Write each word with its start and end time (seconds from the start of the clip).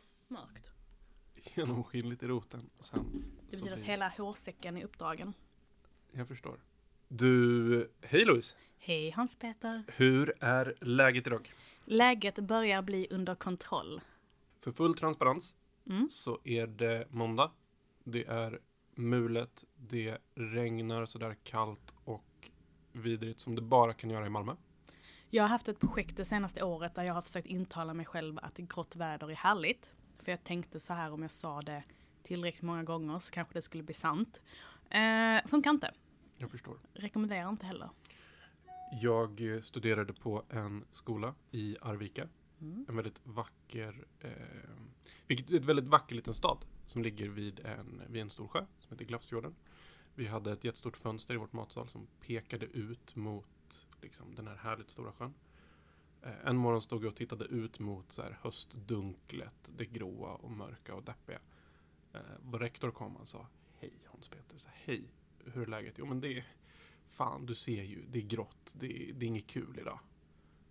alldeles 0.00 0.24
mörkt. 0.28 0.74
Genomskinligt 1.56 2.22
i 2.22 2.26
roten. 2.26 2.70
Och 2.78 2.84
sen 2.84 3.24
Det 3.50 3.56
betyder 3.56 3.72
att 3.72 3.82
hela 3.82 4.08
hårsäcken 4.08 4.76
är 4.76 4.84
uppdragen. 4.84 5.32
Jag 6.12 6.28
förstår. 6.28 6.60
Du, 7.08 7.90
hej 8.00 8.24
Louise. 8.24 8.56
Hej 8.78 9.10
Hans-Peter. 9.10 9.82
Hur 9.88 10.32
är 10.40 10.74
läget 10.80 11.26
idag? 11.26 11.54
Läget 11.84 12.38
börjar 12.38 12.82
bli 12.82 13.06
under 13.10 13.34
kontroll. 13.34 14.00
För 14.60 14.72
full 14.72 14.94
transparens 14.94 15.56
Mm. 15.86 16.08
så 16.10 16.40
är 16.44 16.66
det 16.66 17.06
måndag. 17.10 17.50
Det 18.04 18.24
är 18.24 18.60
mulet, 18.94 19.64
det 19.76 20.18
regnar 20.34 21.06
sådär 21.06 21.36
kallt 21.42 21.94
och 22.04 22.50
vidrigt 22.92 23.40
som 23.40 23.54
det 23.54 23.62
bara 23.62 23.92
kan 23.92 24.10
göra 24.10 24.26
i 24.26 24.30
Malmö. 24.30 24.56
Jag 25.32 25.44
har 25.44 25.48
haft 25.48 25.68
ett 25.68 25.80
projekt 25.80 26.16
det 26.16 26.24
senaste 26.24 26.62
året 26.62 26.94
där 26.94 27.02
jag 27.02 27.14
har 27.14 27.22
försökt 27.22 27.46
intala 27.46 27.94
mig 27.94 28.06
själv 28.06 28.38
att 28.42 28.56
grått 28.56 28.96
väder 28.96 29.30
är 29.30 29.34
härligt. 29.34 29.90
För 30.18 30.32
jag 30.32 30.44
tänkte 30.44 30.80
så 30.80 30.92
här 30.92 31.12
om 31.12 31.22
jag 31.22 31.30
sa 31.30 31.60
det 31.60 31.82
tillräckligt 32.22 32.62
många 32.62 32.82
gånger 32.82 33.18
så 33.18 33.32
kanske 33.32 33.54
det 33.54 33.62
skulle 33.62 33.82
bli 33.82 33.94
sant. 33.94 34.42
Eh, 34.90 35.46
funkar 35.46 35.70
inte. 35.70 35.94
Jag 36.36 36.50
förstår. 36.50 36.78
Rekommenderar 36.94 37.48
inte 37.48 37.66
heller. 37.66 37.90
Jag 39.00 39.54
eh, 39.54 39.60
studerade 39.60 40.12
på 40.12 40.42
en 40.48 40.84
skola 40.90 41.34
i 41.50 41.76
Arvika. 41.80 42.28
Mm. 42.60 42.86
En 42.88 42.96
väldigt 42.96 43.20
vacker, 43.24 44.06
eh, 44.20 44.30
vilket, 45.26 45.50
ett 45.50 45.64
väldigt 45.64 45.86
vacker 45.86 46.14
liten 46.14 46.34
stad 46.34 46.64
som 46.86 47.02
ligger 47.02 47.28
vid 47.28 47.60
en, 47.60 48.02
vid 48.08 48.22
en 48.22 48.30
stor 48.30 48.48
sjö 48.48 48.64
som 48.78 48.92
heter 48.92 49.04
Glafsfjorden. 49.04 49.54
Vi 50.14 50.26
hade 50.26 50.52
ett 50.52 50.64
jättestort 50.64 50.96
fönster 50.96 51.34
i 51.34 51.36
vårt 51.36 51.52
matsal 51.52 51.88
som 51.88 52.06
pekade 52.20 52.66
ut 52.66 53.16
mot 53.16 53.46
liksom, 54.02 54.34
den 54.34 54.46
här 54.46 54.56
härligt 54.56 54.90
stora 54.90 55.12
sjön. 55.12 55.34
Eh, 56.22 56.46
en 56.46 56.56
morgon 56.56 56.82
stod 56.82 57.04
jag 57.04 57.10
och 57.10 57.16
tittade 57.16 57.44
ut 57.44 57.78
mot 57.78 58.12
så 58.12 58.22
här, 58.22 58.38
höstdunklet, 58.42 59.70
det 59.76 59.84
gråa 59.86 60.34
och 60.34 60.50
mörka 60.50 60.94
och 60.94 61.02
deppiga. 61.02 61.40
Eh, 62.12 62.20
vår 62.42 62.58
rektor 62.58 62.90
kom 62.90 63.16
och 63.16 63.28
sa 63.28 63.46
Hej 63.78 63.92
Hans 64.06 64.28
Peter, 64.28 64.70
hej, 64.72 65.04
hur 65.44 65.62
är 65.62 65.66
läget? 65.66 65.94
Jo 65.98 66.06
men 66.06 66.20
det 66.20 66.38
är, 66.38 66.44
fan 67.08 67.46
du 67.46 67.54
ser 67.54 67.82
ju, 67.82 68.04
det 68.08 68.18
är 68.18 68.22
grått, 68.22 68.74
det 68.78 68.86
är, 68.86 69.12
det 69.12 69.26
är 69.26 69.28
inget 69.28 69.46
kul 69.46 69.78
idag. 69.78 69.98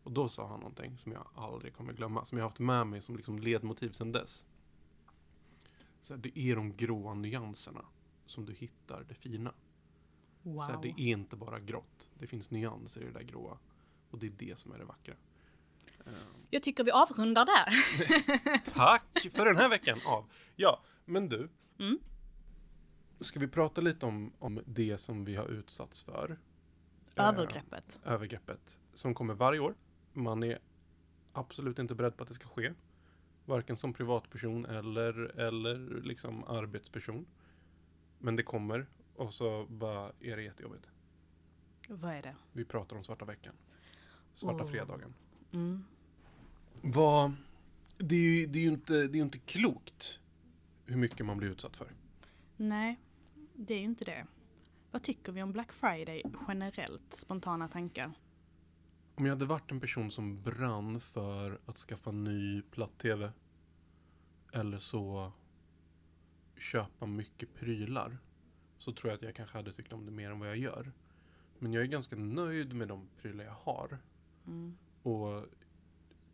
Och 0.04 0.12
då 0.12 0.30
sa 0.30 0.48
han 0.48 0.60
någonting 0.60 0.98
som 0.98 1.12
jag 1.12 1.28
aldrig 1.36 1.74
kommer 1.74 1.94
glömma, 1.94 2.26
som 2.26 2.38
jag 2.38 2.46
har 2.46 2.50
haft 2.50 2.60
med 2.60 2.88
mig 2.88 3.02
som 3.02 3.16
liksom 3.16 3.40
ledmotiv 3.40 3.92
sedan 3.92 4.12
dess. 4.12 4.46
Så 6.02 6.14
här, 6.14 6.22
det 6.22 6.40
är 6.40 6.56
de 6.56 6.76
gråa 6.76 7.14
nyanserna 7.14 7.86
som 8.26 8.46
du 8.46 8.54
hittar 8.54 9.04
det 9.08 9.14
fina. 9.14 9.54
Så 10.44 10.62
här, 10.62 10.74
Wow. 10.74 10.82
det 10.82 10.88
är 10.90 11.00
inte 11.00 11.36
bara 11.36 11.60
grått, 11.60 12.10
det 12.14 12.28
finns 12.28 12.52
nyanser 12.52 13.02
i 13.02 13.06
det 13.06 13.12
där 13.12 13.24
gråa. 13.24 13.58
Och 14.10 14.20
det 14.20 14.28
är 14.28 14.32
det 14.38 14.58
som 14.60 14.72
är 14.72 14.78
det 14.78 14.86
vackra. 14.86 15.14
Eh, 16.06 16.12
Jag 16.50 16.64
tycker 16.64 16.84
vi 16.84 16.92
avrundar 16.92 17.46
där. 17.46 17.74
Tack 18.74 19.28
för 19.34 19.46
den 19.46 19.58
här 19.58 19.70
veckan 19.70 20.00
av. 20.06 20.26
Ja, 20.56 20.82
men 21.06 21.30
du. 21.30 21.50
Mm. 21.80 22.00
Ska 23.20 23.40
vi 23.40 23.48
prata 23.48 23.82
lite 23.82 24.06
om, 24.06 24.34
om 24.40 24.62
det 24.66 24.98
som 24.98 25.26
vi 25.26 25.36
har 25.36 25.48
utsatts 25.48 26.04
för? 26.04 26.38
Eh, 27.16 27.28
Övergreppet. 27.28 28.00
övergreppet 28.06 28.80
som 28.94 29.14
kommer 29.14 29.34
varje 29.34 29.60
år. 29.60 29.76
Man 30.14 30.44
är 30.44 30.60
absolut 31.34 31.80
inte 31.80 31.96
beredd 31.96 32.18
på 32.18 32.24
att 32.24 32.28
det 32.28 32.36
ska 32.36 32.48
ske. 32.48 32.74
Varken 33.46 33.78
som 33.78 33.94
privatperson 33.94 34.66
eller, 34.66 35.40
eller 35.40 36.02
liksom 36.02 36.44
arbetsperson. 36.44 37.26
Men 38.20 38.36
det 38.36 38.44
kommer 38.44 38.88
och 39.20 39.34
så 39.34 39.66
bara 39.70 40.12
är 40.20 40.36
det 40.36 40.44
jättejobbigt. 40.44 40.92
Vad 41.90 42.14
är 42.14 42.22
det? 42.22 42.36
Vi 42.52 42.66
pratar 42.66 42.96
om 42.96 43.04
svarta 43.04 43.26
veckan. 43.26 43.54
Svarta 44.34 44.64
Åh. 44.64 44.70
fredagen. 44.70 45.14
Mm. 45.52 45.86
Vad... 46.82 47.34
Det 47.98 48.16
är 48.16 48.20
ju, 48.20 48.46
det 48.46 48.60
är 48.60 48.64
ju 48.64 48.70
inte, 48.70 48.94
det 48.94 49.00
är 49.00 49.16
ju 49.16 49.22
inte 49.22 49.40
klokt 49.40 50.20
hur 50.86 50.98
mycket 50.98 51.26
man 51.26 51.38
blir 51.38 51.50
utsatt 51.50 51.78
för. 51.78 51.92
Nej, 52.58 53.00
det 53.54 53.74
är 53.74 53.78
ju 53.78 53.86
inte 53.86 54.06
det. 54.06 54.28
Vad 54.92 55.04
tycker 55.04 55.32
vi 55.32 55.44
om 55.44 55.52
Black 55.52 55.74
Friday 55.74 56.24
generellt? 56.48 57.14
Spontana 57.14 57.68
tankar. 57.68 58.12
Om 59.16 59.26
jag 59.26 59.34
hade 59.34 59.46
varit 59.46 59.72
en 59.72 59.80
person 59.80 60.12
som 60.12 60.42
brann 60.42 61.00
för 61.00 61.60
att 61.66 61.78
skaffa 61.78 62.12
ny 62.12 62.62
platt-tv 62.62 63.32
eller 64.54 64.78
så 64.78 65.32
köpa 66.58 67.06
mycket 67.06 67.54
prylar 67.54 68.18
så 68.80 68.92
tror 68.92 69.10
jag 69.12 69.16
att 69.18 69.22
jag 69.24 69.36
kanske 69.36 69.58
hade 69.58 69.72
tyckt 69.74 69.94
om 69.94 70.06
det 70.06 70.12
mer 70.12 70.32
än 70.32 70.40
vad 70.40 70.50
jag 70.50 70.58
gör. 70.58 70.92
Men 71.60 71.74
jag 71.74 71.84
är 71.84 71.88
ganska 71.88 72.16
nöjd 72.16 72.74
med 72.74 72.88
de 72.88 73.08
prylar 73.22 73.44
jag 73.44 73.52
har 73.54 73.98
Mm. 74.48 74.78
och 75.04 75.46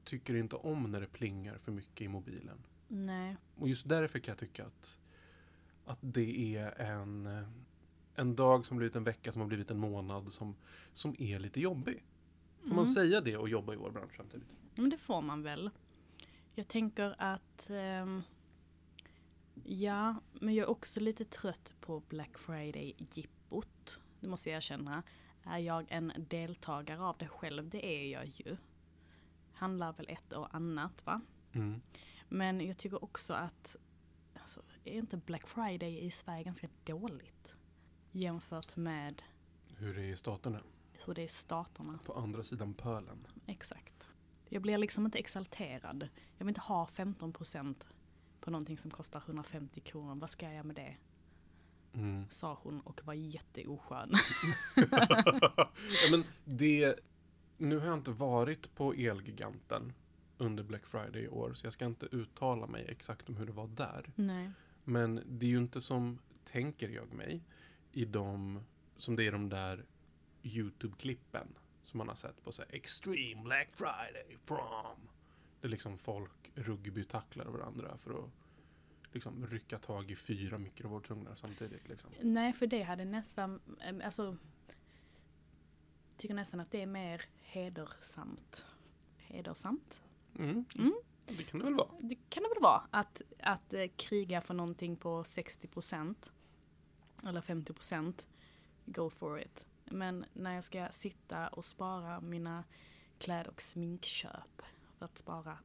tycker 0.04 0.36
inte 0.36 0.56
om 0.56 0.92
när 0.92 1.02
det 1.02 1.08
plingar 1.08 1.58
för 1.58 1.72
mycket 1.72 2.02
i 2.02 2.08
mobilen. 2.08 2.58
Nej. 2.88 3.36
Och 3.56 3.70
just 3.70 3.90
därför 3.90 4.20
kan 4.20 4.32
jag 4.32 4.38
tycka 4.40 4.66
att, 4.66 5.00
att 5.86 5.98
det 6.02 6.56
är 6.58 6.82
en, 6.82 7.26
eh, 7.26 7.48
en 8.16 8.36
dag 8.36 8.66
som 8.66 8.78
blivit 8.78 8.96
en 8.96 9.04
vecka 9.04 9.32
som 9.32 9.42
har 9.42 9.48
blivit 9.48 9.72
en 9.72 9.80
månad 9.80 10.32
som, 10.32 10.56
som 10.94 11.16
är 11.20 11.40
lite 11.40 11.60
jobbig. 11.62 12.04
Får 12.60 12.66
Mm. 12.66 12.76
man 12.76 12.88
säga 12.88 13.22
det 13.22 13.38
och 13.38 13.50
jobba 13.50 13.74
i 13.74 13.76
vår 13.76 13.92
bransch 13.92 14.14
samtidigt? 14.18 14.48
Men 14.76 14.90
det 14.90 14.98
får 14.98 15.22
man 15.22 15.44
väl. 15.44 15.70
Jag 16.56 16.68
tänker 16.68 17.16
att 17.18 17.70
ehm, 17.70 18.22
ja, 19.64 20.16
men 20.34 20.56
jag 20.56 20.64
är 20.64 20.70
också 20.70 21.00
lite 21.00 21.26
trött 21.26 21.76
på 21.82 22.00
Black 22.00 22.38
Friday-jippot. 22.38 24.00
Det 24.20 24.28
måste 24.28 24.50
jag 24.50 24.58
erkänna. 24.58 25.04
Är 25.44 25.58
jag 25.58 25.86
en 25.90 26.14
deltagare 26.18 27.02
av 27.02 27.16
det 27.20 27.28
själv? 27.28 27.70
Det 27.70 27.86
är 27.86 28.12
jag 28.12 28.26
ju. 28.26 28.58
Handlar 29.54 29.94
väl 29.94 30.06
ett 30.10 30.34
och 30.34 30.56
annat 30.56 31.06
va? 31.06 31.22
Mm. 31.54 31.82
Men 32.30 32.62
jag 32.62 32.78
tycker 32.78 33.04
också 33.04 33.34
att 33.34 33.76
alltså, 34.34 34.62
är 34.84 34.94
inte 34.94 35.18
Black 35.18 35.48
Friday 35.48 36.06
i 36.06 36.12
Sverige 36.12 36.44
ganska 36.44 36.70
dåligt? 36.84 37.58
Jämfört 38.12 38.76
med 38.76 39.22
Hur 39.78 39.94
det 39.94 40.02
är 40.02 40.10
i 40.12 40.16
staterna. 40.16 40.60
hur 41.06 41.14
det 41.14 41.22
är 41.22 41.26
i 41.26 41.28
staterna. 41.28 42.00
På 42.06 42.14
andra 42.14 42.44
sidan 42.44 42.74
pölen. 42.74 43.28
Exakt. 43.46 44.10
Jag 44.50 44.62
blir 44.62 44.78
liksom 44.78 45.06
inte 45.06 45.20
exalterad. 45.20 46.10
Jag 46.38 46.46
vill 46.46 46.50
inte 46.50 46.62
ha 46.62 46.86
15% 46.86 47.88
på 48.46 48.52
någonting 48.52 48.78
som 48.78 48.92
kostar 48.92 49.20
150 49.20 49.82
kronor. 49.82 50.16
Vad 50.16 50.30
ska 50.30 50.52
jag 50.52 50.66
med 50.66 50.76
det? 50.76 50.96
Mm. 51.94 52.26
Sa 52.30 52.60
hon 52.64 52.82
och 52.82 53.02
var 53.04 53.14
jätteoskön. 53.14 54.12
ja, 54.92 55.70
men 56.12 56.24
det, 56.44 57.00
nu 57.58 57.78
har 57.78 57.86
jag 57.86 57.98
inte 57.98 58.12
varit 58.12 58.76
på 58.76 58.94
Elgiganten 58.94 59.94
under 60.38 60.64
Black 60.64 60.86
Friday 60.86 61.22
i 61.22 61.28
år 61.28 61.54
så 61.54 61.66
jag 61.66 61.74
ska 61.74 61.86
inte 61.86 62.06
uttala 62.06 62.68
mig 62.68 62.86
exakt 62.90 63.30
om 63.30 63.38
hur 63.38 63.46
det 63.46 63.52
var 63.52 63.68
där. 63.68 64.12
Nej. 64.16 64.52
Men 64.84 65.24
det 65.26 65.46
är 65.46 65.50
ju 65.50 65.58
inte 65.58 65.82
som, 65.82 66.20
tänker 66.44 66.90
jag 66.90 67.14
mig, 67.14 67.42
i 67.92 68.06
de, 68.06 68.60
som 68.98 69.16
det 69.16 69.24
är 69.28 69.32
de 69.32 69.50
där 69.50 69.86
YouTube-klippen 70.44 71.48
som 71.84 71.98
man 71.98 72.08
har 72.08 72.16
sett 72.16 72.44
på 72.44 72.52
så 72.52 72.62
här, 72.62 72.76
Extreme 72.76 73.44
Black 73.44 73.70
Friday 73.72 74.38
from. 74.46 75.10
Liksom 75.68 75.98
folk 75.98 76.52
rugbytacklar 76.56 77.46
varandra 77.46 77.98
för 77.98 78.24
att 78.24 78.30
liksom 79.12 79.48
rycka 79.48 79.80
tag 79.80 80.12
i 80.12 80.16
fyra 80.16 80.58
mikrovågsugnar 80.58 81.36
samtidigt. 81.36 81.88
Liksom. 81.88 82.10
Nej, 82.22 82.54
för 82.54 82.68
det 82.68 82.84
hade 82.84 83.06
nästan, 83.06 83.60
alltså 84.04 84.38
tycker 86.18 86.36
nästan 86.36 86.60
att 86.60 86.72
det 86.72 86.82
är 86.82 86.86
mer 86.86 87.22
hedersamt. 87.42 88.68
Hedersamt? 89.18 90.04
Mm. 90.40 90.66
Mm. 90.76 90.94
Det 91.26 91.44
kan 91.44 91.60
det 91.60 91.66
väl 91.66 91.76
vara. 91.76 91.90
Det 92.00 92.16
kan 92.30 92.44
det 92.44 92.50
väl 92.50 92.64
vara. 92.64 92.88
Att, 92.92 93.22
att 93.40 93.74
eh, 93.74 93.88
kriga 93.96 94.42
för 94.42 94.54
någonting 94.54 94.96
på 94.96 95.24
60% 95.24 96.32
eller 97.28 97.42
50% 97.42 98.26
go 98.86 99.10
for 99.10 99.42
it. 99.42 99.68
Men 99.86 100.26
när 100.34 100.56
jag 100.56 100.64
ska 100.64 100.88
sitta 100.92 101.48
och 101.48 101.66
spara 101.66 102.22
mina 102.22 102.64
kläd 103.18 103.48
och 103.48 103.62
sminkköp 103.62 104.62
för 104.98 105.06
att 105.06 105.18
spara 105.18 105.58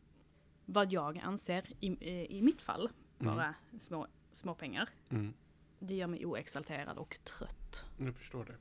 vad 0.67 0.93
jag 0.93 1.19
anser, 1.19 1.73
i, 1.81 1.89
eh, 2.01 2.25
i 2.37 2.43
mitt 2.43 2.63
fall, 2.63 2.91
vara 3.19 3.55
små, 3.79 4.07
små 4.33 4.55
pengar. 4.55 4.89
Mm. 5.09 5.35
Det 5.79 5.95
gör 5.95 6.07
mig 6.07 6.27
oexalterad 6.27 6.99
och 6.99 7.19
trött. 7.25 7.85
Jag 7.99 8.15
förstår 8.15 8.45
det. 8.45 8.57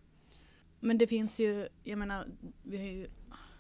Men 0.80 0.98
det 0.98 1.07
finns 1.07 1.39
ju, 1.39 1.68
jag 1.83 1.98
menar, 2.00 2.27
vi 2.63 2.77
har 2.77 2.86
ju, 2.86 3.10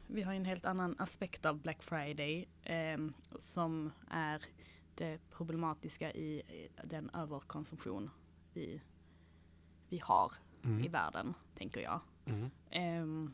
vi 0.07 0.21
har 0.21 0.33
ju 0.33 0.37
en 0.37 0.45
helt 0.45 0.65
annan 0.65 0.95
aspekt 0.99 1.45
av 1.45 1.57
Black 1.61 1.83
Friday 1.83 2.47
eh, 2.63 2.97
som 3.39 3.91
är 4.09 4.43
det 4.95 5.19
problematiska 5.29 6.11
i 6.11 6.41
eh, 6.47 6.85
den 6.87 7.09
överkonsumtion 7.09 8.09
vi, 8.53 8.81
vi 9.89 9.99
har 10.03 10.31
Mm. 10.63 10.83
i 10.83 10.87
världen, 10.87 11.33
tänker 11.55 11.81
jag. 11.81 12.01
Mm. 12.25 13.33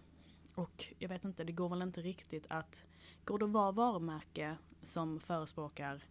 Och 0.56 0.94
jag 1.00 1.10
vet 1.10 1.26
inte, 1.26 1.44
det 1.44 1.52
går 1.52 1.70
väl 1.70 1.82
inte 1.82 2.02
riktigt 2.02 2.46
att... 2.50 2.86
Går 3.24 3.40
det 3.40 3.46
att 3.46 3.52
vara 3.52 3.72
varumärke 3.72 4.58
som 4.82 5.20
förespråkar 5.20 6.04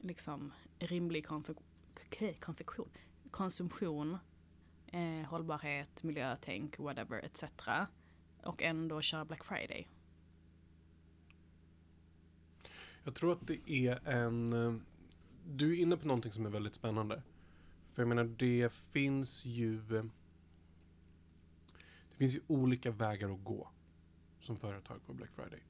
liksom 0.00 0.52
rimlig 0.78 1.26
konfektion, 2.40 2.88
konsumtion, 3.30 4.18
eh, 4.86 5.26
hållbarhet, 5.28 6.02
miljötänk, 6.02 6.78
whatever, 6.78 7.24
etc. 7.24 7.44
Och 8.42 8.62
ändå 8.62 9.00
köra 9.00 9.24
Black 9.24 9.44
Friday? 9.44 9.88
Jag 13.04 13.14
tror 13.14 13.32
att 13.32 13.46
det 13.46 13.70
är 13.70 14.08
en... 14.08 14.52
Eh, 14.52 14.74
du 15.46 15.72
är 15.72 15.82
inne 15.82 15.96
på 15.96 16.06
någonting 16.06 16.32
som 16.32 16.46
är 16.46 16.50
väldigt 16.50 16.74
spännande. 16.74 17.22
För 17.92 18.02
jag 18.02 18.08
menar, 18.08 18.24
det 18.24 18.72
finns 18.72 19.46
ju... 19.46 19.96
Eh, 19.96 20.04
eh, 22.14 22.18
Det 22.18 22.18
finns 22.18 22.36
ju 22.36 22.40
olika 22.46 22.90
vägar 22.90 23.30
att 23.30 23.44
gå 23.44 23.68
som 24.40 24.56
företag 24.56 25.06
på 25.06 25.14
Black 25.14 25.30
Friday. 25.30 25.60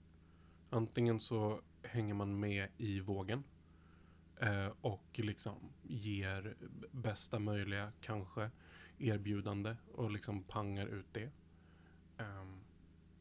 Antingen 0.70 1.20
så 1.20 1.60
hänger 1.82 2.14
man 2.14 2.40
med 2.40 2.68
i 2.76 3.00
vågen 3.00 3.44
eh, 4.40 4.68
och 4.80 5.20
liksom 5.20 5.72
ger 5.82 6.56
bästa 6.90 7.38
möjliga, 7.38 7.92
kanske, 8.00 8.50
erbjudande 8.98 9.76
och 9.94 10.10
liksom 10.10 10.42
pangar 10.42 10.86
ut 10.86 11.06
det. 11.12 11.30
Ehm, 12.18 12.60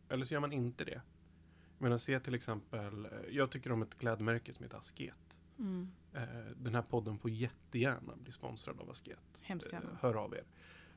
eller 0.09 0.25
så 0.25 0.33
gör 0.33 0.41
man 0.41 0.51
inte 0.53 0.83
det. 0.85 1.01
Jag 1.77 1.83
menar, 1.83 1.97
se 1.97 2.19
till 2.19 2.35
exempel, 2.35 3.05
eh, 3.05 3.11
jag 3.29 3.51
tycker 3.51 3.71
om 3.71 3.81
ett 3.81 3.97
klädmärke 3.97 4.53
som 4.53 4.63
heter 4.63 4.77
Asket. 4.77 5.39
Mm. 5.59 5.91
Eh, 6.13 6.27
Den 6.57 6.75
här 6.75 6.81
podden 6.81 7.17
får 7.19 7.31
jättegärna 7.31 8.15
bli 8.15 8.31
sponsrad 8.31 8.79
av 8.79 8.89
Asket. 8.89 9.41
Hemskt 9.41 9.67
Eh, 9.67 9.79
gärna. 9.79 9.97
Hör 10.01 10.13
av 10.15 10.33
er. 10.33 10.43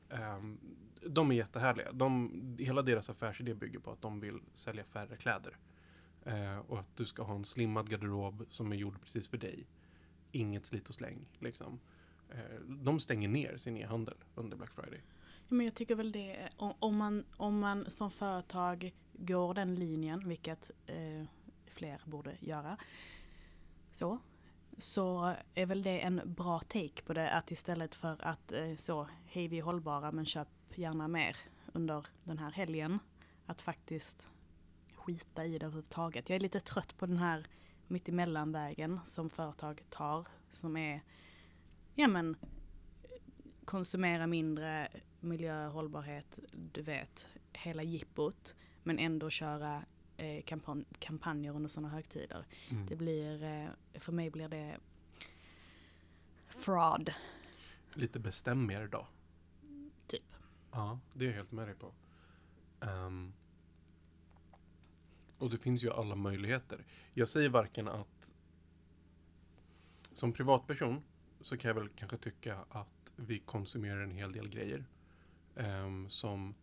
Ehm, 0.09 0.57
de 1.01 1.31
är 1.31 1.35
jättehärliga. 1.35 1.91
De, 1.91 2.31
hela 2.59 2.81
deras 2.81 3.09
affärsidé 3.09 3.53
bygger 3.53 3.79
på 3.79 3.91
att 3.91 4.01
de 4.01 4.19
vill 4.19 4.39
sälja 4.53 4.83
färre 4.83 5.17
kläder. 5.17 5.57
Ehm, 6.25 6.61
och 6.61 6.79
att 6.79 6.95
du 6.95 7.05
ska 7.05 7.23
ha 7.23 7.35
en 7.35 7.45
slimmad 7.45 7.89
garderob 7.89 8.45
som 8.49 8.71
är 8.71 8.75
gjord 8.75 9.01
precis 9.01 9.27
för 9.27 9.37
dig. 9.37 9.67
Inget 10.31 10.65
slit 10.65 10.89
och 10.89 10.95
släng. 10.95 11.25
Liksom. 11.39 11.79
Ehm, 12.31 12.83
de 12.83 12.99
stänger 12.99 13.27
ner 13.27 13.57
sin 13.57 13.77
e-handel 13.77 14.15
under 14.35 14.57
Black 14.57 14.73
Friday. 14.73 15.01
Men 15.49 15.65
jag 15.65 15.75
tycker 15.75 15.95
väl 15.95 16.11
det, 16.11 16.49
om, 16.57 16.73
om, 16.79 16.97
man, 16.97 17.25
om 17.37 17.59
man 17.59 17.89
som 17.89 18.11
företag 18.11 18.93
går 19.13 19.53
den 19.53 19.75
linjen, 19.75 20.27
vilket 20.27 20.71
eh, 20.85 21.23
fler 21.65 22.01
borde 22.05 22.37
göra, 22.39 22.77
så, 23.91 24.19
så 24.77 25.35
är 25.53 25.65
väl 25.65 25.83
det 25.83 25.99
en 25.99 26.21
bra 26.25 26.59
take 26.59 27.01
på 27.05 27.13
det 27.13 27.31
att 27.31 27.51
istället 27.51 27.95
för 27.95 28.25
att 28.25 28.51
eh, 28.51 28.75
så, 28.75 29.07
hej 29.25 29.47
vi 29.47 29.59
är 29.59 29.63
hållbara 29.63 30.11
men 30.11 30.25
köp 30.25 30.47
gärna 30.75 31.07
mer 31.07 31.37
under 31.73 32.05
den 32.23 32.37
här 32.37 32.51
helgen, 32.51 32.99
att 33.45 33.61
faktiskt 33.61 34.27
skita 34.95 35.45
i 35.45 35.57
det 35.57 35.65
överhuvudtaget. 35.65 36.29
Jag 36.29 36.35
är 36.35 36.39
lite 36.39 36.59
trött 36.59 36.97
på 36.97 37.05
den 37.05 37.17
här 37.17 37.47
mittemellanvägen 37.87 38.99
som 39.03 39.29
företag 39.29 39.81
tar, 39.89 40.27
som 40.49 40.77
är, 40.77 41.01
ja 41.95 42.07
men, 42.07 42.35
konsumera 43.65 44.27
mindre, 44.27 44.87
miljö, 45.19 45.67
hållbarhet, 45.67 46.39
du 46.51 46.81
vet, 46.81 47.27
hela 47.53 47.83
jippot. 47.83 48.55
Men 48.83 48.99
ändå 48.99 49.29
köra 49.29 49.85
eh, 50.17 50.43
kampan- 50.43 50.85
kampanjer 50.99 51.55
under 51.55 51.69
sådana 51.69 51.89
högtider. 51.89 52.45
Det 52.87 52.95
blir, 52.95 53.43
eh, 53.43 53.99
för 53.99 54.11
mig 54.11 54.29
blir 54.29 54.47
det 54.49 54.77
fraud. 56.47 57.13
Lite 57.93 58.19
bestäm 58.19 58.71
er 58.71 58.87
då. 58.87 59.07
Typ. 60.07 60.23
Ja, 60.71 60.99
det 61.13 61.25
är 61.25 61.29
jag 61.29 61.35
helt 61.35 61.51
med 61.51 61.67
dig 61.67 61.75
på. 61.75 61.91
Ehm, 62.81 63.33
och 65.37 65.49
det 65.49 65.57
finns 65.57 65.83
ju 65.83 65.91
alla 65.91 66.15
möjligheter. 66.15 66.85
Jag 67.13 67.27
säger 67.27 67.49
varken 67.49 67.87
att 67.87 68.31
som 70.13 70.33
privatperson 70.33 71.03
så 71.41 71.57
kan 71.57 71.69
jag 71.69 71.75
väl 71.75 71.89
kanske 71.89 72.17
tycka 72.17 72.65
att 72.69 73.13
vi 73.15 73.39
konsumerar 73.39 74.01
en 74.01 74.11
hel 74.11 74.31
del 74.31 74.49
grejer. 74.49 74.85
ehm, 75.55 76.09
som 76.09 76.55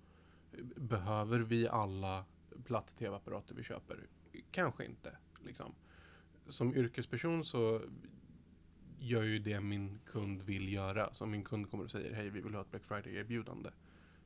behöver 0.76 1.38
vi 1.38 1.68
alla 1.68 2.24
platt-tv-apparater 2.64 3.54
vi 3.54 3.62
köper? 3.62 4.06
Kanske 4.50 4.84
inte. 4.84 5.16
Liksom. 5.44 5.74
Som 6.48 6.74
yrkesperson 6.74 7.44
så 7.44 7.82
gör 8.98 9.22
ju 9.22 9.38
det 9.38 9.60
min 9.60 9.98
kund 10.04 10.42
vill 10.42 10.72
göra. 10.72 11.14
Så 11.14 11.24
om 11.24 11.30
min 11.30 11.44
kund 11.44 11.70
kommer 11.70 11.84
och 11.84 11.90
säger 11.90 12.14
hej 12.14 12.30
vi 12.30 12.40
vill 12.40 12.54
ha 12.54 12.60
ett 12.60 12.70
Black 12.70 12.82
Friday-erbjudande. 12.84 13.70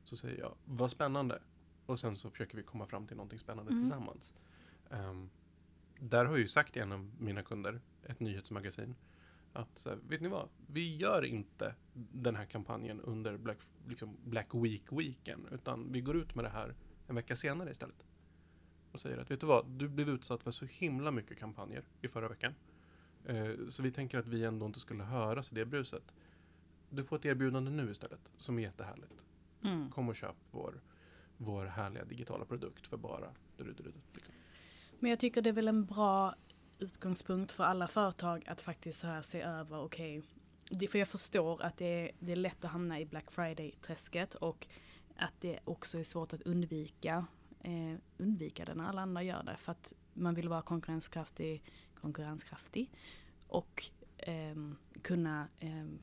Så 0.03 0.15
säger 0.15 0.39
jag, 0.39 0.55
vad 0.65 0.91
spännande. 0.91 1.41
Och 1.85 1.99
sen 1.99 2.15
så 2.15 2.29
försöker 2.29 2.57
vi 2.57 2.63
komma 2.63 2.85
fram 2.85 3.07
till 3.07 3.17
någonting 3.17 3.39
spännande 3.39 3.71
Mm. 3.71 3.83
tillsammans. 3.83 4.33
Ehm, 4.89 5.29
där 5.99 6.25
har 6.25 6.31
jag 6.31 6.39
ju 6.39 6.47
sagt 6.47 6.73
till 6.73 6.81
en 6.81 6.91
av 6.91 7.11
mina 7.19 7.43
kunder, 7.43 7.81
ett 8.03 8.19
nyhetsmagasin, 8.19 8.95
att 9.53 9.87
vet 10.07 10.21
ni 10.21 10.27
vad? 10.27 10.49
Vi 10.67 10.95
gör 10.95 11.25
inte 11.25 11.75
den 11.93 12.35
här 12.35 12.45
kampanjen 12.45 13.01
under 13.01 13.37
Black, 13.37 13.57
liksom 13.87 14.17
Black 14.25 14.55
Week 14.55 14.91
weekend, 14.91 15.47
utan 15.51 15.91
vi 15.91 16.01
går 16.01 16.17
ut 16.17 16.35
med 16.35 16.45
det 16.45 16.49
här 16.49 16.75
en 17.07 17.15
vecka 17.15 17.35
senare 17.35 17.71
istället. 17.71 18.05
Och 18.91 19.01
säger 19.01 19.17
att, 19.17 19.31
vet 19.31 19.41
du 19.41 19.47
vad? 19.47 19.65
Du 19.65 19.87
blev 19.87 20.09
utsatt 20.09 20.43
för 20.43 20.51
så 20.51 20.65
himla 20.65 21.11
mycket 21.11 21.39
kampanjer 21.39 21.83
i 22.01 22.07
förra 22.07 22.27
veckan. 22.27 22.53
Eh, 23.25 23.51
så 23.69 23.83
vi 23.83 23.91
tänker 23.91 24.17
att 24.17 24.27
vi 24.27 24.43
ändå 24.43 24.65
inte 24.65 24.79
skulle 24.79 25.03
höras 25.03 25.51
i 25.51 25.55
det 25.55 25.65
bruset. 25.65 26.13
Du 26.89 27.03
får 27.03 27.15
ett 27.15 27.25
erbjudande 27.25 27.71
nu 27.71 27.91
istället, 27.91 28.31
som 28.37 28.57
är 28.59 28.63
jättehärligt. 28.63 29.25
Mm. 29.63 29.91
Kom 29.91 30.09
och 30.09 30.15
köp 30.15 30.35
vår, 30.51 30.81
vår 31.37 31.65
härliga 31.65 32.05
digitala 32.05 32.45
produkt 32.45 32.87
för 32.87 32.97
bara 32.97 33.31
liksom. 33.57 34.33
Men 34.99 35.09
jag 35.09 35.19
tycker 35.19 35.41
det 35.41 35.49
är 35.49 35.53
väl 35.53 35.67
en 35.67 35.85
bra 35.85 36.35
utgångspunkt 36.79 37.51
för 37.51 37.63
alla 37.63 37.87
företag 37.87 38.43
att 38.47 38.61
faktiskt 38.61 38.99
så 38.99 39.07
här 39.07 39.21
se 39.21 39.41
över, 39.41 39.79
okej, 39.79 40.23
det 40.69 40.87
för 40.87 40.99
jag 40.99 41.07
förstår 41.07 41.61
att 41.61 41.77
det 41.77 41.85
är, 41.85 42.11
det 42.19 42.31
är 42.31 42.35
lätt 42.35 42.65
att 42.65 42.71
hamna 42.71 42.99
i 42.99 43.05
Black 43.05 43.31
Friday-träsket 43.31 44.35
och 44.35 44.67
att 45.15 45.33
det 45.39 45.59
också 45.63 45.99
är 45.99 46.03
svårt 46.03 46.33
att 46.33 46.41
undvika, 46.41 47.25
eh, 47.59 47.95
undvika 48.17 48.65
det 48.65 48.73
när 48.73 48.87
alla 48.87 49.01
andra 49.01 49.23
gör 49.23 49.43
det. 49.43 49.57
För 49.57 49.71
att 49.71 49.93
man 50.13 50.35
vill 50.35 50.49
vara 50.49 50.61
konkurrenskraftig, 50.61 51.63
konkurrenskraftig 51.95 52.91
och 53.47 53.85
ehm, 54.17 54.75
kunna 55.01 55.47
ehm, 55.59 55.99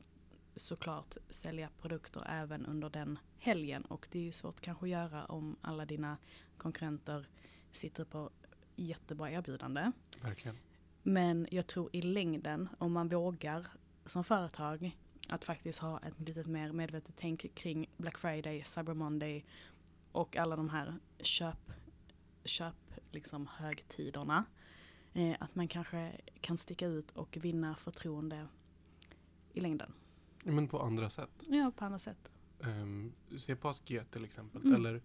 såklart 0.55 1.17
sälja 1.29 1.69
produkter 1.81 2.23
även 2.29 2.65
under 2.65 2.89
den 2.89 3.19
helgen. 3.37 3.81
Och 3.85 4.07
det 4.11 4.19
är 4.19 4.23
ju 4.23 4.31
svårt 4.31 4.61
kanske 4.61 4.85
att 4.85 4.89
göra 4.89 5.25
om 5.25 5.55
alla 5.61 5.85
dina 5.85 6.17
konkurrenter 6.57 7.27
sitter 7.71 8.05
på 8.05 8.29
jättebra 8.75 9.31
erbjudande. 9.31 9.91
Verkligen. 10.21 10.57
Men 11.03 11.47
jag 11.51 11.67
tror 11.67 11.89
i 11.93 12.01
längden, 12.01 12.69
om 12.77 12.93
man 12.93 13.09
vågar 13.09 13.67
som 14.05 14.23
företag 14.23 14.97
att 15.29 15.45
faktiskt 15.45 15.79
ha 15.79 15.99
ett 15.99 16.19
lite 16.19 16.49
mer 16.49 16.71
medvetet 16.71 17.15
tänk 17.17 17.55
kring 17.55 17.89
Black 17.97 18.17
Friday, 18.17 18.63
Cyber 18.63 18.93
Monday 18.93 19.45
och 20.17 20.35
alla 20.35 20.55
de 20.55 20.69
här 20.69 20.95
köp, 21.19 21.71
köp 22.45 22.75
liksom 23.11 23.47
högtiderna. 23.47 24.45
Eh, 25.13 25.35
att 25.39 25.55
man 25.55 25.67
kanske 25.67 26.11
kan 26.41 26.57
sticka 26.57 26.87
ut 26.87 27.11
och 27.11 27.37
vinna 27.41 27.75
förtroende 27.75 28.47
i 29.53 29.59
längden. 29.59 29.93
Men 30.43 30.67
på 30.67 30.81
andra 30.81 31.09
sätt. 31.09 31.45
Ja, 31.47 31.71
på 31.75 31.85
andra 31.85 31.99
sätt. 31.99 32.31
Um, 32.59 33.13
se 33.37 33.55
på 33.55 33.69
ASG 33.69 34.01
till 34.11 34.25
exempel. 34.25 34.61
Mm. 34.61 34.75
Eller 34.75 35.01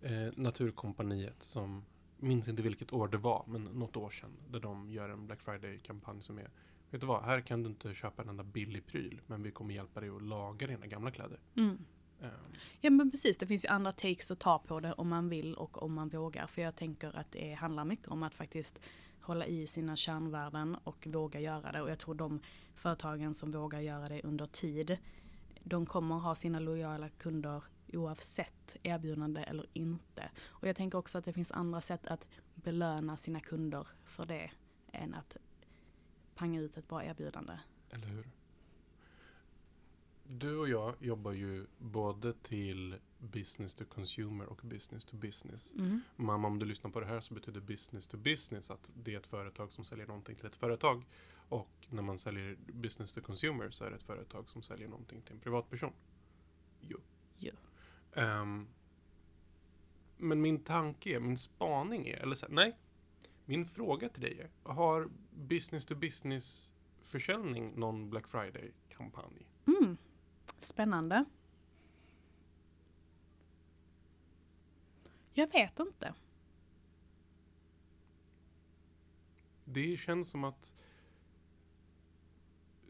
eh, 0.00 0.32
Naturkompaniet 0.36 1.42
som, 1.42 1.84
minns 2.16 2.48
inte 2.48 2.62
vilket 2.62 2.92
år 2.92 3.08
det 3.08 3.18
var, 3.18 3.44
men 3.46 3.64
något 3.64 3.96
år 3.96 4.10
sedan. 4.10 4.36
Där 4.50 4.60
de 4.60 4.90
gör 4.90 5.08
en 5.08 5.26
Black 5.26 5.40
Friday-kampanj 5.40 6.22
som 6.22 6.38
är, 6.38 6.50
vet 6.90 7.00
du 7.00 7.06
vad, 7.06 7.24
här 7.24 7.40
kan 7.40 7.62
du 7.62 7.68
inte 7.68 7.94
köpa 7.94 8.22
en 8.22 8.28
enda 8.28 8.44
billig 8.44 8.86
pryl. 8.86 9.20
Men 9.26 9.42
vi 9.42 9.50
kommer 9.50 9.74
hjälpa 9.74 10.00
dig 10.00 10.10
att 10.10 10.22
laga 10.22 10.66
dina 10.66 10.86
gamla 10.86 11.10
kläder. 11.10 11.38
Mm. 11.56 11.78
Ja 12.84 12.90
men 12.90 13.10
precis, 13.10 13.38
det 13.38 13.46
finns 13.46 13.64
ju 13.64 13.68
andra 13.68 13.92
takes 13.92 14.30
att 14.30 14.38
ta 14.38 14.58
på 14.58 14.80
det 14.80 14.92
om 14.92 15.08
man 15.08 15.28
vill 15.28 15.54
och 15.54 15.82
om 15.82 15.94
man 15.94 16.08
vågar. 16.08 16.46
För 16.46 16.62
jag 16.62 16.76
tänker 16.76 17.16
att 17.16 17.32
det 17.32 17.54
handlar 17.54 17.84
mycket 17.84 18.08
om 18.08 18.22
att 18.22 18.34
faktiskt 18.34 18.78
hålla 19.20 19.46
i 19.46 19.66
sina 19.66 19.96
kärnvärden 19.96 20.76
och 20.84 21.06
våga 21.06 21.40
göra 21.40 21.72
det. 21.72 21.82
Och 21.82 21.90
jag 21.90 21.98
tror 21.98 22.14
de 22.14 22.40
företagen 22.74 23.34
som 23.34 23.50
vågar 23.50 23.80
göra 23.80 24.08
det 24.08 24.22
under 24.22 24.46
tid, 24.46 24.98
de 25.64 25.86
kommer 25.86 26.14
ha 26.14 26.34
sina 26.34 26.60
lojala 26.60 27.08
kunder 27.08 27.62
oavsett 27.92 28.76
erbjudande 28.82 29.42
eller 29.42 29.66
inte. 29.72 30.30
Och 30.46 30.68
jag 30.68 30.76
tänker 30.76 30.98
också 30.98 31.18
att 31.18 31.24
det 31.24 31.32
finns 31.32 31.52
andra 31.52 31.80
sätt 31.80 32.06
att 32.06 32.26
belöna 32.54 33.16
sina 33.16 33.40
kunder 33.40 33.86
för 34.04 34.26
det 34.26 34.50
än 34.92 35.14
att 35.14 35.36
panga 36.34 36.60
ut 36.60 36.76
ett 36.76 36.88
bra 36.88 37.04
erbjudande. 37.04 37.52
Eller 37.90 38.06
hur? 38.06 38.41
Du 40.34 40.56
och 40.56 40.68
jag 40.68 40.94
jobbar 41.00 41.32
ju 41.32 41.66
både 41.78 42.32
till 42.32 42.96
business 43.18 43.74
to 43.74 43.84
consumer 43.84 44.46
och 44.46 44.60
business 44.64 45.04
to 45.04 45.16
business. 45.16 45.74
Mamma, 46.16 46.48
om 46.48 46.58
du 46.58 46.66
lyssnar 46.66 46.90
på 46.90 47.00
det 47.00 47.06
här 47.06 47.20
så 47.20 47.34
betyder 47.34 47.60
business 47.60 48.06
to 48.06 48.16
business 48.16 48.70
att 48.70 48.90
det 48.94 49.14
är 49.14 49.18
ett 49.18 49.26
företag 49.26 49.72
som 49.72 49.84
säljer 49.84 50.06
någonting 50.06 50.36
till 50.36 50.46
ett 50.46 50.56
företag. 50.56 51.04
Och 51.48 51.86
när 51.88 52.02
man 52.02 52.18
säljer 52.18 52.56
business 52.72 53.12
to 53.12 53.20
consumer 53.20 53.70
så 53.70 53.84
är 53.84 53.90
det 53.90 53.96
ett 53.96 54.02
företag 54.02 54.50
som 54.50 54.62
säljer 54.62 54.88
någonting 54.88 55.22
till 55.22 55.34
en 55.34 55.40
privatperson. 55.40 55.92
Jo. 56.80 56.98
Jo. 57.38 57.52
Ehm, 58.12 58.68
men 60.16 60.40
min 60.40 60.64
tanke 60.64 61.16
är, 61.16 61.20
min 61.20 61.38
spaning 61.38 62.06
är, 62.06 62.16
eller 62.16 62.34
så, 62.34 62.46
nej. 62.50 62.76
Min 63.44 63.66
fråga 63.66 64.08
till 64.08 64.22
dig 64.22 64.40
är, 64.40 64.72
har 64.72 65.08
business 65.30 65.86
to 65.86 65.94
business 65.94 66.72
försäljning 67.02 67.72
någon 67.76 68.10
Black 68.10 68.26
Friday-kampanj? 68.28 69.46
Spännande. 70.64 71.24
Jag 75.32 75.52
vet 75.52 75.78
inte. 75.80 76.14
det 79.64 79.96
känns 79.96 80.30
som 80.30 80.44
att 80.44 80.74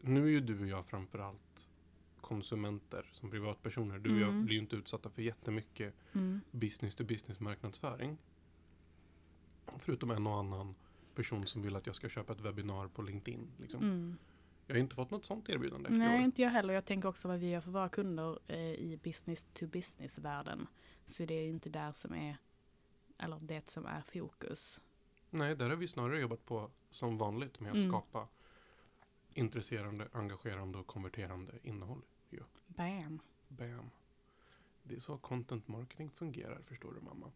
nu 0.01 0.23
är 0.25 0.29
ju 0.29 0.39
du 0.39 0.59
och 0.59 0.67
jag 0.67 0.85
framförallt 0.85 1.69
konsumenter 2.21 3.09
som 3.13 3.29
privatpersoner. 3.31 3.99
Du 3.99 4.13
och 4.15 4.19
jag 4.21 4.29
Mm. 4.29 4.45
blir 4.45 4.55
ju 4.55 4.61
inte 4.61 4.75
utsatta 4.75 5.09
för 5.09 5.21
jättemycket 5.21 5.93
Mm. 6.13 6.41
business 6.51 6.95
to 6.95 7.03
business 7.03 7.39
marknadsföring. 7.39 8.17
Förutom 9.79 10.11
en 10.11 10.27
och 10.27 10.37
annan 10.39 10.75
person 11.15 11.47
som 11.47 11.61
vill 11.61 11.75
att 11.75 11.85
jag 11.87 11.95
ska 11.95 12.09
köpa 12.09 12.33
ett 12.33 12.41
webbinar 12.41 12.87
på 12.87 13.01
LinkedIn. 13.01 13.47
Liksom. 13.59 13.83
Mm. 13.83 14.17
Jag 14.67 14.75
har 14.75 14.79
inte 14.79 14.95
fått 14.95 15.11
något 15.11 15.25
sånt 15.25 15.49
erbjudande 15.49 15.87
efter 15.89 15.99
Nej, 15.99 16.17
år. 16.19 16.23
inte 16.25 16.41
jag 16.41 16.49
heller. 16.49 16.73
Jag 16.73 16.85
tänker 16.85 17.09
också 17.09 17.27
vad 17.27 17.39
vi 17.39 17.49
gör 17.49 17.61
för 17.61 17.71
våra 17.71 17.89
kunder 17.89 18.39
eh, 18.47 18.57
i 18.59 18.99
business 19.03 19.45
to 19.53 19.67
business-världen. 19.67 20.67
Så 21.05 21.25
det 21.25 21.33
är 21.33 21.43
ju 21.43 21.49
inte 21.49 21.69
där 21.69 21.91
som 21.91 22.13
är, 22.13 22.37
eller 23.17 23.39
det 23.41 23.69
som 23.69 23.85
är 23.85 24.01
fokus. 24.01 24.79
Nej, 25.29 25.55
där 25.55 25.69
har 25.69 25.75
vi 25.75 25.87
snarare 25.87 26.19
jobbat 26.21 26.45
på 26.45 26.71
som 26.89 27.17
vanligt 27.17 27.59
med 27.59 27.71
att 27.71 27.77
Mm. 27.77 27.89
skapa 27.89 28.27
intresserande, 29.33 30.07
engagerande 30.11 30.77
och 30.77 30.87
konverterande 30.87 31.51
innehåll. 31.63 32.01
Bam! 32.67 33.19
Bam. 33.47 33.89
Det 34.83 34.95
är 34.95 34.99
så 34.99 35.17
content 35.17 35.67
marketing 35.67 36.09
fungerar, 36.11 36.61
förstår 36.67 36.93
du 36.93 37.01
mamma. 37.01 37.31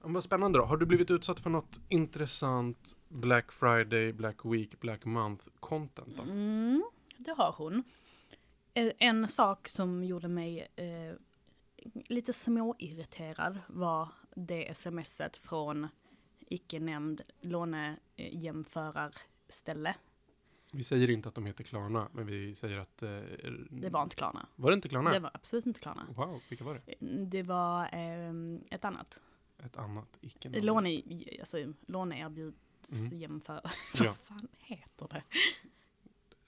Vad 0.00 0.24
spännande 0.24 0.58
då. 0.58 0.64
Har 0.64 0.76
du 0.76 0.86
blivit 0.86 1.10
utsatt 1.10 1.40
för 1.40 1.50
något 1.50 1.80
intressant 1.88 2.96
Black 3.08 3.52
Friday, 3.52 4.12
Black 4.12 4.44
Week, 4.44 4.80
Black 4.80 5.04
Month 5.04 5.46
content 5.60 6.16
då? 6.16 6.22
Mm, 6.22 6.84
det 7.18 7.30
har 7.30 7.54
hon. 7.58 7.84
Eh, 8.74 8.92
En 8.98 9.28
sak 9.28 9.68
som 9.68 10.04
gjorde 10.04 10.28
mig 10.28 10.68
eh, 10.76 11.14
lite 12.08 12.32
småirriterad 12.32 13.58
var 13.66 14.08
det 14.34 14.76
smset 14.76 15.36
från 15.36 15.88
icke 16.48 16.80
nämnd 16.80 17.22
lånejämförarställe. 17.40 19.94
Vi 20.72 20.82
säger 20.82 21.10
inte 21.10 21.28
att 21.28 21.34
de 21.34 21.46
heter 21.46 21.64
Klarna, 21.64 22.08
men 22.12 22.26
vi 22.26 22.54
säger 22.54 22.78
att... 22.78 23.02
Eh, 23.02 23.08
Det 23.70 23.90
var 23.90 24.02
inte 24.02 24.16
Klarna. 24.16 24.46
Var 24.56 24.70
det 24.70 24.74
inte 24.74 24.88
Klarna? 24.88 25.10
Det 25.12 25.20
var 25.20 25.30
absolut 25.34 25.66
inte 25.66 25.80
Klarna. 25.80 26.06
Wow, 26.16 26.40
vilka 26.48 26.64
var 26.64 26.74
det? 26.74 26.82
Det 27.24 27.42
var 27.42 27.82
eh, 27.82 28.32
ett 28.70 28.84
annat. 28.84 29.20
Ett 29.64 29.76
annat 29.76 30.18
icke 30.20 30.48
Låne, 30.48 31.02
alltså, 31.40 31.72
låneerbjudsjämför... 31.86 33.60
Ja. 33.94 34.04
Vad 34.04 34.16
fan 34.16 34.48
heter 34.58 35.08
det? 35.08 35.22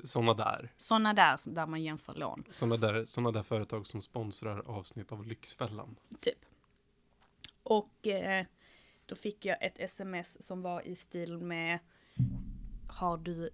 Sådana 0.04 0.34
där. 0.34 0.72
Sådana 0.76 1.14
där 1.14 1.38
där 1.46 1.66
man 1.66 1.82
jämför 1.82 2.14
lån. 2.14 2.44
Sådana 2.50 2.76
där, 2.76 3.04
såna 3.04 3.30
där 3.32 3.42
företag 3.42 3.86
som 3.86 4.02
sponsrar 4.02 4.70
avsnitt 4.70 5.12
av 5.12 5.26
Lyxfällan. 5.26 5.96
Typ. 6.20 6.44
Och 7.62 8.06
eh, 8.06 8.46
då 9.06 9.14
fick 9.14 9.44
jag 9.44 9.62
ett 9.62 9.78
sms 9.78 10.46
som 10.46 10.62
var 10.62 10.86
i 10.88 10.94
stil 10.94 11.38
med 11.38 11.78
Har 12.88 13.16
du, 13.16 13.50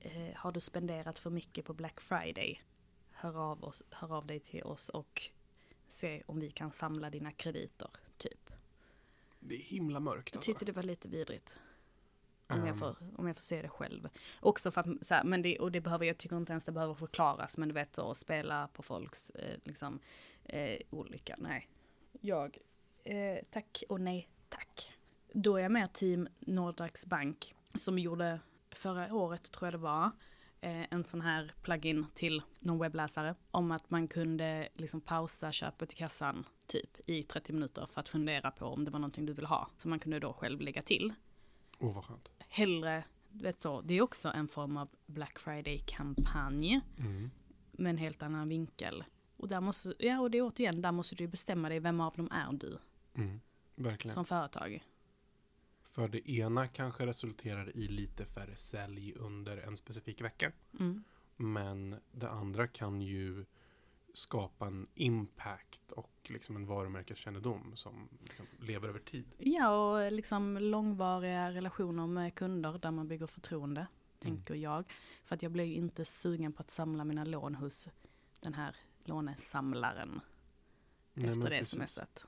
eh, 0.00 0.36
har 0.36 0.52
du 0.52 0.60
spenderat 0.60 1.18
för 1.18 1.30
mycket 1.30 1.64
på 1.64 1.74
Black 1.74 2.00
Friday? 2.00 2.62
Hör 3.10 3.50
av, 3.50 3.64
oss, 3.64 3.82
hör 3.90 4.16
av 4.16 4.26
dig 4.26 4.40
till 4.40 4.62
oss 4.62 4.88
och 4.88 5.22
se 5.88 6.22
om 6.26 6.40
vi 6.40 6.50
kan 6.50 6.72
samla 6.72 7.10
dina 7.10 7.32
krediter. 7.32 7.90
Det 9.48 9.54
är 9.54 9.62
himla 9.62 10.00
mörkt 10.00 10.28
Jag 10.32 10.38
alltså. 10.38 10.52
tyckte 10.52 10.64
det 10.64 10.72
var 10.72 10.82
lite 10.82 11.08
vidrigt. 11.08 11.56
Om, 12.48 12.60
Ehm, 12.60 12.66
jag, 12.66 12.78
får, 12.78 12.96
om 13.16 13.26
jag 13.26 13.36
får 13.36 13.42
se 13.42 13.62
det 13.62 13.68
själv. 13.68 14.08
Också 14.40 14.70
för 14.70 14.80
att, 14.80 15.06
så 15.06 15.14
här, 15.14 15.24
men 15.24 15.42
det, 15.42 15.58
och 15.58 15.72
det 15.72 15.80
behöver, 15.80 16.06
jag 16.06 16.18
tycker 16.18 16.36
inte 16.36 16.52
ens 16.52 16.64
det 16.64 16.72
behöver 16.72 16.94
förklaras, 16.94 17.58
men 17.58 17.68
du 17.68 17.74
vet 17.74 17.94
så, 17.94 18.14
spela 18.14 18.68
på 18.68 18.82
folks 18.82 19.30
eh, 19.30 19.58
liksom, 19.64 20.00
eh, 20.44 20.78
olycka. 20.90 21.36
Nej. 21.38 21.68
Jag, 22.20 22.58
eh, 23.04 23.38
tack 23.50 23.82
och 23.88 24.00
nej 24.00 24.28
tack. 24.48 24.94
Då 25.32 25.56
är 25.56 25.62
jag 25.62 25.72
med 25.72 25.92
team 25.92 26.28
Nordax 26.38 27.06
Bank 27.06 27.54
som 27.74 27.98
gjorde 27.98 28.40
förra 28.70 29.14
året, 29.14 29.52
tror 29.52 29.66
jag 29.66 29.74
det 29.74 29.78
var, 29.78 30.10
en 30.60 31.04
sån 31.04 31.20
här 31.20 31.52
plugin 31.62 32.06
till 32.14 32.42
någon 32.58 32.78
webbläsare 32.78 33.34
om 33.50 33.70
att 33.72 33.90
man 33.90 34.08
kunde 34.08 34.68
liksom 34.74 35.00
pausa 35.00 35.52
köpet 35.52 35.92
i 35.92 35.96
kassan 35.96 36.44
typ 36.66 37.08
i 37.10 37.22
30 37.22 37.52
minuter 37.52 37.86
för 37.86 38.00
att 38.00 38.08
fundera 38.08 38.50
på 38.50 38.66
om 38.66 38.84
det 38.84 38.90
var 38.90 38.98
någonting 38.98 39.26
du 39.26 39.32
vill 39.32 39.46
ha. 39.46 39.70
Så 39.76 39.88
man 39.88 39.98
kunde 39.98 40.18
då 40.20 40.32
själv 40.32 40.60
lägga 40.60 40.82
till 40.82 41.12
Åh, 41.78 41.94
vad 41.94 42.04
skönt. 42.04 42.30
hellre, 42.38 43.04
vet 43.28 43.60
så, 43.60 43.80
det 43.80 43.94
är 43.94 44.02
också 44.02 44.28
en 44.28 44.48
form 44.48 44.76
av 44.76 44.88
Black 45.06 45.38
Friday-kampanj 45.38 46.80
Mm. 46.98 47.30
med 47.72 47.90
en 47.90 47.96
helt 47.98 48.22
annan 48.22 48.48
vinkel. 48.48 49.04
Och 49.36 49.48
där 49.48 49.60
måste, 49.60 49.94
ja 49.98 50.20
och 50.20 50.30
det 50.30 50.38
är 50.38 50.42
återigen, 50.42 50.82
där 50.82 50.92
måste 50.92 51.14
du 51.14 51.26
bestämma 51.26 51.68
dig, 51.68 51.80
vem 51.80 52.00
av 52.00 52.14
dem 52.16 52.28
är 52.32 52.52
du 52.52 52.78
Mm. 53.14 53.40
Verkligen. 53.74 54.14
som 54.14 54.24
företag? 54.24 54.84
För 55.90 56.08
det 56.08 56.30
ena 56.30 56.68
kanske 56.68 57.06
resulterar 57.06 57.76
i 57.76 57.88
lite 57.88 58.26
färre 58.26 58.56
sälj 58.56 59.14
under 59.16 59.56
en 59.56 59.76
specifik 59.76 60.20
vecka. 60.20 60.52
Mm. 60.80 61.04
Men 61.36 61.96
det 62.12 62.30
andra 62.30 62.66
kan 62.66 63.00
ju 63.00 63.44
skapa 64.12 64.66
en 64.66 64.86
impact 64.94 65.92
och 65.92 66.10
liksom 66.24 66.56
en 66.56 66.66
varumärkeskännedom 66.66 67.76
som 67.76 68.08
liksom 68.22 68.46
lever 68.60 68.88
över 68.88 68.98
tid. 69.00 69.24
Ja, 69.38 69.68
och 69.68 70.12
liksom 70.12 70.58
långvariga 70.58 71.50
relationer 71.50 72.06
med 72.06 72.34
kunder 72.34 72.78
där 72.78 72.90
man 72.90 73.08
bygger 73.08 73.26
förtroende, 73.26 73.86
tänker 74.18 74.54
jag. 74.54 74.84
För 75.24 75.34
att 75.34 75.42
jag 75.42 75.52
blir 75.52 75.64
ju 75.64 75.74
inte 75.74 76.04
sugen 76.04 76.52
på 76.52 76.62
att 76.62 76.70
samla 76.70 77.04
mina 77.04 77.24
lån 77.24 77.54
hos 77.54 77.88
den 78.40 78.54
här 78.54 78.76
lånesamlaren 79.04 80.20
Nej, 81.14 81.30
efter 81.30 81.50
det 81.50 81.58
precis. 81.58 81.70
smset. 81.70 82.26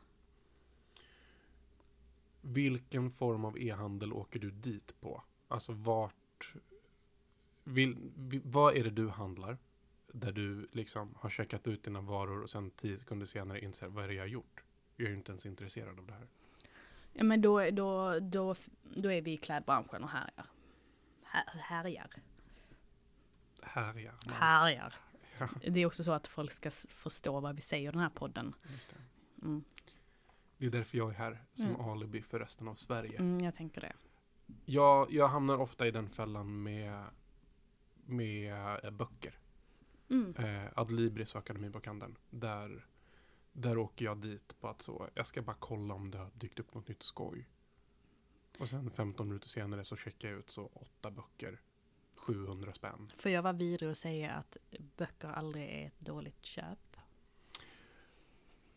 Vilken 2.41 3.11
form 3.11 3.45
av 3.45 3.59
e-handel 3.59 4.13
åker 4.13 4.39
du 4.41 4.51
dit 4.51 4.95
på? 5.01 5.23
Alltså 5.49 5.73
vart... 5.73 6.55
Vill, 7.65 7.97
vi- 8.17 8.41
vad 8.45 8.77
är 8.77 8.85
det 8.85 8.91
du 8.91 9.09
handlar? 9.09 9.59
Där 10.13 10.33
du 10.33 10.69
liksom 10.73 11.15
har 11.19 11.31
checkat 11.31 11.67
ut 11.67 11.83
dina 11.85 12.01
varor 12.01 12.43
och 12.43 12.51
sen 12.51 12.71
tio 12.71 12.99
sekunder 12.99 13.27
senare 13.27 13.61
inser 13.61 13.89
vad 13.89 14.05
är 14.05 14.09
det 14.09 14.15
jag 14.15 14.23
har 14.23 14.29
gjort? 14.29 14.63
Jag 14.97 15.07
är 15.07 15.11
ju 15.11 15.17
inte 15.17 15.33
ens 15.33 15.47
intresserad 15.47 15.99
av 15.99 16.07
det 16.07 16.13
här. 16.13 16.27
Ja 17.13 17.25
men 17.25 17.41
då, 17.41 17.71
då, 17.71 18.21
då, 18.21 18.55
då 18.97 19.13
är 19.13 19.23
vi 19.23 19.33
i 19.33 19.37
klädbranschen 19.37 20.05
och 20.05 20.11
härjar. 20.11 20.47
Här, 21.23 21.45
härjar. 21.61 22.11
Här 23.63 23.95
ja. 23.99 24.13
man- 24.27 24.35
Härjar. 24.35 24.95
Ja, 25.39 25.49
Det 25.71 25.81
är 25.81 25.87
också 25.87 26.05
så 26.05 26.13
att 26.13 26.29
folk 26.29 26.53
ska 26.53 26.71
förstå 26.71 27.41
vad 27.41 27.55
vi 27.57 27.61
säger 27.63 27.89
i 27.89 27.93
den 27.93 28.01
här 28.01 28.11
podden. 28.11 28.55
Mm. 29.43 29.65
Det 30.61 30.67
är 30.67 30.71
därför 30.71 30.99
jag 30.99 31.11
är 31.11 31.15
här 31.15 31.45
som 31.55 31.71
Mm. 31.71 31.81
alibi 31.81 32.23
för 32.23 32.39
resten 32.39 32.69
av 32.69 32.75
Sverige. 32.75 33.19
Mm, 33.19 33.45
jag 33.45 33.55
tänker 33.55 33.81
det. 33.81 33.93
Jag, 34.65 35.13
jag 35.13 35.29
hamnar 35.29 35.59
ofta 35.59 35.87
i 35.87 35.91
den 35.91 36.09
fällan 36.11 36.63
med, 36.63 37.05
med 38.05 38.85
eh, 38.85 38.91
böcker. 38.91 39.39
Mm. 40.11 40.35
Eh, 40.37 40.71
Adlibris 40.77 41.35
och 41.35 41.39
Akademibokhandeln. 41.39 42.17
Där, 42.31 42.87
där 43.53 43.79
åker 43.79 44.05
jag 44.05 44.19
dit 44.19 44.61
på 44.61 44.69
att 44.69 44.83
så, 44.83 45.09
jag 45.15 45.27
ska 45.27 45.43
bara 45.43 45.57
kolla 45.59 45.95
om 45.95 46.11
det 46.11 46.19
har 46.19 46.31
dykt 46.35 46.61
upp 46.61 46.75
något 46.75 46.89
nytt 46.89 47.03
skoj. 47.03 47.49
Och 48.59 48.69
sen 48.69 48.91
15 48.91 49.29
minuter 49.29 49.49
senare 49.49 49.85
så 49.85 49.97
checkar 49.97 50.29
jag 50.29 50.39
ut 50.39 50.51
så 50.51 50.67
åtta 50.67 51.11
böcker. 51.11 51.61
700 52.15 52.73
spänn. 52.75 53.11
Får 53.17 53.31
jag 53.31 53.43
vara 53.43 53.53
vidrig 53.53 53.91
och 53.91 53.97
säga 53.97 54.31
att 54.33 54.57
böcker 54.97 55.29
aldrig 55.29 55.65
är 55.71 55.87
ett 55.87 56.01
dåligt 56.01 56.45
köp? 56.45 56.90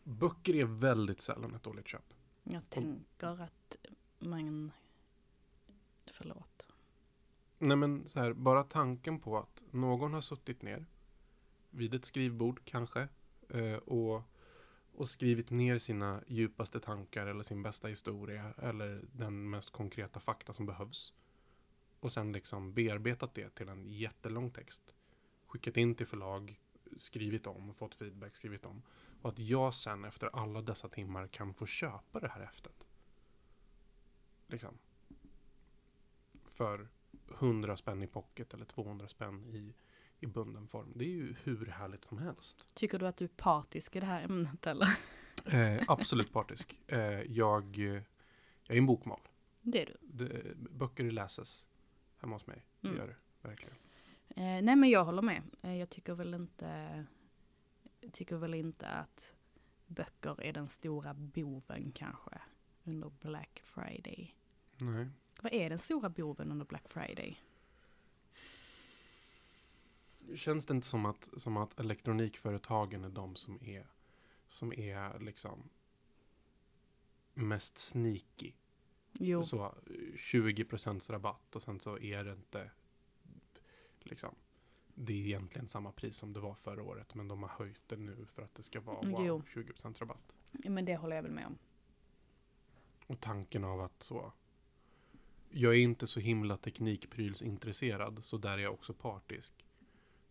Böcker 0.04 0.54
är 0.54 0.64
väldigt 0.64 1.20
sällan 1.20 1.54
ett 1.54 1.62
dåligt 1.62 1.88
köp. 1.88 2.14
Jag 2.42 2.70
tänker 2.70 3.42
att 3.42 3.76
man... 4.18 4.72
Förlåt. 6.12 6.68
Nej 7.58 7.76
men 7.76 8.06
så 8.06 8.20
här, 8.20 8.32
bara 8.32 8.64
tanken 8.64 9.20
på 9.20 9.38
att 9.38 9.62
någon 9.70 10.12
har 10.12 10.20
suttit 10.20 10.62
ner 10.62 10.86
vid 11.70 11.94
ett 11.94 12.04
skrivbord 12.04 12.60
kanske 12.64 13.08
eh, 13.48 13.76
och, 13.76 14.22
och 14.92 15.08
skrivit 15.08 15.50
ner 15.50 15.78
sina 15.78 16.22
djupaste 16.26 16.80
tankar 16.80 17.26
eller 17.26 17.42
sin 17.42 17.62
bästa 17.62 17.88
historia 17.88 18.54
eller 18.58 19.04
den 19.12 19.50
mest 19.50 19.70
konkreta 19.70 20.20
fakta 20.20 20.52
som 20.52 20.66
behövs. 20.66 21.12
Och 22.00 22.12
sen 22.12 22.32
liksom 22.32 22.74
bearbetat 22.74 23.34
det 23.34 23.50
till 23.50 23.68
en 23.68 23.86
jättelång 23.86 24.50
text. 24.50 24.94
Skickat 25.46 25.76
in 25.76 25.94
till 25.94 26.06
förlag, 26.06 26.60
skrivit 26.96 27.46
om, 27.46 27.74
fått 27.74 27.94
feedback, 27.94 28.34
skrivit 28.34 28.66
om. 28.66 28.82
Och 29.24 29.30
att 29.30 29.38
jag 29.38 29.74
sen 29.74 30.04
efter 30.04 30.30
alla 30.32 30.62
dessa 30.62 30.88
timmar 30.88 31.26
kan 31.26 31.54
få 31.54 31.66
köpa 31.66 32.20
det 32.20 32.28
här 32.28 32.40
häftet. 32.40 32.86
Liksom. 34.46 34.78
För 36.44 36.88
100 37.34 37.76
spänn 37.76 38.02
i 38.02 38.06
pocket 38.06 38.54
eller 38.54 38.64
200 38.64 39.08
spänn 39.08 39.46
i, 39.46 39.74
i 40.20 40.26
bunden 40.26 40.68
form. 40.68 40.92
Det 40.94 41.04
är 41.04 41.08
ju 41.08 41.34
hur 41.42 41.66
härligt 41.66 42.04
som 42.04 42.18
helst. 42.18 42.66
Tycker 42.74 42.98
du 42.98 43.06
att 43.06 43.16
du 43.16 43.24
är 43.24 43.28
partisk 43.28 43.96
i 43.96 44.00
det 44.00 44.06
här 44.06 44.22
ämnet 44.22 44.66
eller? 44.66 44.88
Eh, 45.54 45.82
absolut 45.88 46.32
partisk. 46.32 46.80
Eh, 46.86 46.98
jag, 47.22 47.76
jag 47.76 47.96
är 48.68 48.78
en 48.78 48.86
bokmal. 48.86 49.20
Det 49.62 49.82
är 49.82 49.86
du. 49.86 49.96
Det, 50.00 50.54
böcker 50.56 51.04
läses 51.10 51.66
hemma 52.18 52.34
hos 52.34 52.46
mig. 52.46 52.64
Det 52.80 52.88
Mm. 52.88 53.00
gör 53.00 53.06
det 53.06 53.48
verkligen. 53.48 53.76
Eh, 54.28 54.62
nej 54.64 54.76
men 54.76 54.90
jag 54.90 55.04
håller 55.04 55.22
med. 55.22 55.42
Eh, 55.62 55.74
jag 55.76 55.90
tycker 55.90 56.14
väl 56.14 56.34
inte... 56.34 57.04
Tycker 58.12 58.36
väl 58.36 58.54
inte 58.54 58.88
att 58.88 59.34
böcker 59.86 60.42
är 60.42 60.52
den 60.52 60.68
stora 60.68 61.14
boven 61.14 61.92
kanske. 61.92 62.40
Under 62.84 63.10
Black 63.20 63.60
Friday. 63.64 64.36
Nej. 64.78 65.08
Vad 65.42 65.52
är 65.52 65.70
den 65.70 65.78
stora 65.78 66.08
boven 66.08 66.52
under 66.52 66.66
Black 66.66 66.88
Friday? 66.88 67.40
Känns 70.34 70.66
det 70.66 70.74
inte 70.74 70.86
som 70.86 71.06
att, 71.06 71.28
som 71.36 71.56
att 71.56 71.80
elektronikföretagen 71.80 73.04
är 73.04 73.08
de 73.08 73.36
som 73.36 73.58
är, 73.62 73.86
som 74.48 74.72
är 74.72 75.18
liksom 75.18 75.68
mest 77.34 77.78
sneaky? 77.78 78.52
Jo, 79.12 79.44
Så 79.44 79.64
eh, 79.64 79.72
20% 80.16 81.12
rabatt 81.12 81.56
och 81.56 81.62
sen 81.62 81.80
så 81.80 81.98
är 81.98 82.24
det 82.24 82.32
inte 82.32 82.70
liksom 84.00 84.34
det 84.94 85.12
är 85.12 85.16
egentligen 85.26 85.68
samma 85.68 85.92
pris 85.92 86.16
som 86.16 86.32
det 86.32 86.40
var 86.40 86.54
förra 86.54 86.82
året 86.82 87.14
men 87.14 87.28
de 87.28 87.42
har 87.42 87.50
höjt 87.50 87.82
det 87.86 87.96
nu 87.96 88.26
för 88.34 88.42
att 88.42 88.54
det 88.54 88.62
ska 88.62 88.80
vara 88.80 88.98
Mm, 88.98 89.12
wow, 89.12 89.26
jo. 89.26 89.42
20% 89.62 89.98
rabatt. 90.00 90.36
men 90.52 90.84
det 90.84 90.96
håller 90.96 91.16
jag 91.16 91.22
väl 91.22 91.32
med 91.32 91.46
om. 91.46 91.58
Och 93.06 93.20
tanken 93.20 93.64
av 93.64 93.80
att 93.80 94.02
så 94.02 94.32
jag 95.50 95.74
är 95.74 95.78
inte 95.78 96.06
så 96.06 96.20
himla 96.20 96.56
teknikprylsintresserad 96.56 98.24
så 98.24 98.38
där 98.38 98.52
är 98.52 98.58
jag 98.58 98.72
också 98.72 98.94
partisk. 98.94 99.66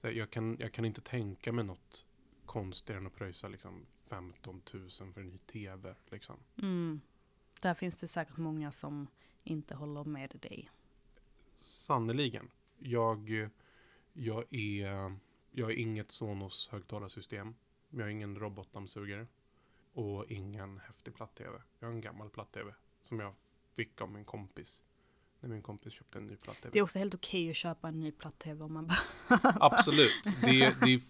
Jag 0.01 0.29
kan, 0.29 0.57
jag 0.59 0.73
kan 0.73 0.85
inte 0.85 1.01
tänka 1.01 1.51
mig 1.51 1.65
något 1.65 2.07
konstigare 2.45 2.99
än 2.99 3.07
att 3.07 3.15
pröjsa 3.15 3.47
liksom 3.47 3.85
15 3.91 4.61
000 4.73 4.89
för 5.13 5.21
en 5.21 5.27
ny 5.27 5.37
tv. 5.37 5.95
Liksom. 6.11 6.35
Mm. 6.57 7.01
Där 7.61 7.73
finns 7.73 7.95
det 7.95 8.07
säkert 8.07 8.37
många 8.37 8.71
som 8.71 9.07
inte 9.43 9.75
håller 9.75 10.03
med 10.03 10.37
dig. 10.41 10.69
Sannerligen. 11.53 12.49
Jag, 12.79 13.49
jag, 14.13 14.53
är, 14.53 15.15
jag 15.51 15.71
är 15.71 15.75
inget 15.75 16.11
Sonos 16.11 16.69
högtalarsystem. 16.71 17.55
Jag 17.89 18.01
har 18.01 18.09
ingen 18.09 18.35
robotdammsugare. 18.35 19.27
Och 19.93 20.25
ingen 20.31 20.79
häftig 20.79 21.15
platt-tv. 21.15 21.61
Jag 21.79 21.87
har 21.87 21.93
en 21.93 22.01
gammal 22.01 22.29
platt-tv. 22.29 22.73
Som 23.01 23.19
jag 23.19 23.33
fick 23.75 24.01
av 24.01 24.11
min 24.11 24.25
kompis. 24.25 24.83
När 25.39 25.49
min 25.49 25.61
kompis 25.61 25.93
köpte 25.93 26.17
en 26.17 26.27
ny 26.27 26.35
platt-tv. 26.35 26.69
Det 26.73 26.79
är 26.79 26.83
också 26.83 26.99
helt 26.99 27.15
okej 27.15 27.49
att 27.49 27.55
köpa 27.55 27.87
en 27.87 27.99
ny 27.99 28.11
platt-tv 28.11 28.63
om 28.63 28.73
man 28.73 28.87
bara... 28.87 28.97
Absolut. 29.59 30.23
Det, 30.23 30.75
det 30.81 30.93
är, 30.93 31.01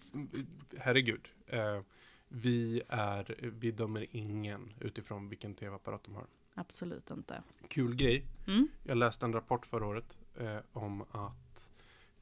herregud. 0.78 1.28
Eh, 1.46 1.80
vi, 2.28 2.82
är, 2.88 3.36
vi 3.40 3.70
dömer 3.70 4.06
ingen 4.10 4.72
utifrån 4.80 5.28
vilken 5.28 5.54
tv-apparat 5.54 6.04
de 6.04 6.14
har. 6.14 6.26
Absolut 6.54 7.10
inte. 7.10 7.42
Kul 7.68 7.94
grej. 7.94 8.24
Mm. 8.46 8.68
Jag 8.82 8.96
läste 8.96 9.26
en 9.26 9.32
rapport 9.32 9.66
förra 9.66 9.86
året 9.86 10.18
eh, 10.34 10.58
om 10.72 11.02
att 11.10 11.72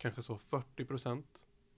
kanske 0.03 0.23
så 0.23 0.37
40% 0.37 1.25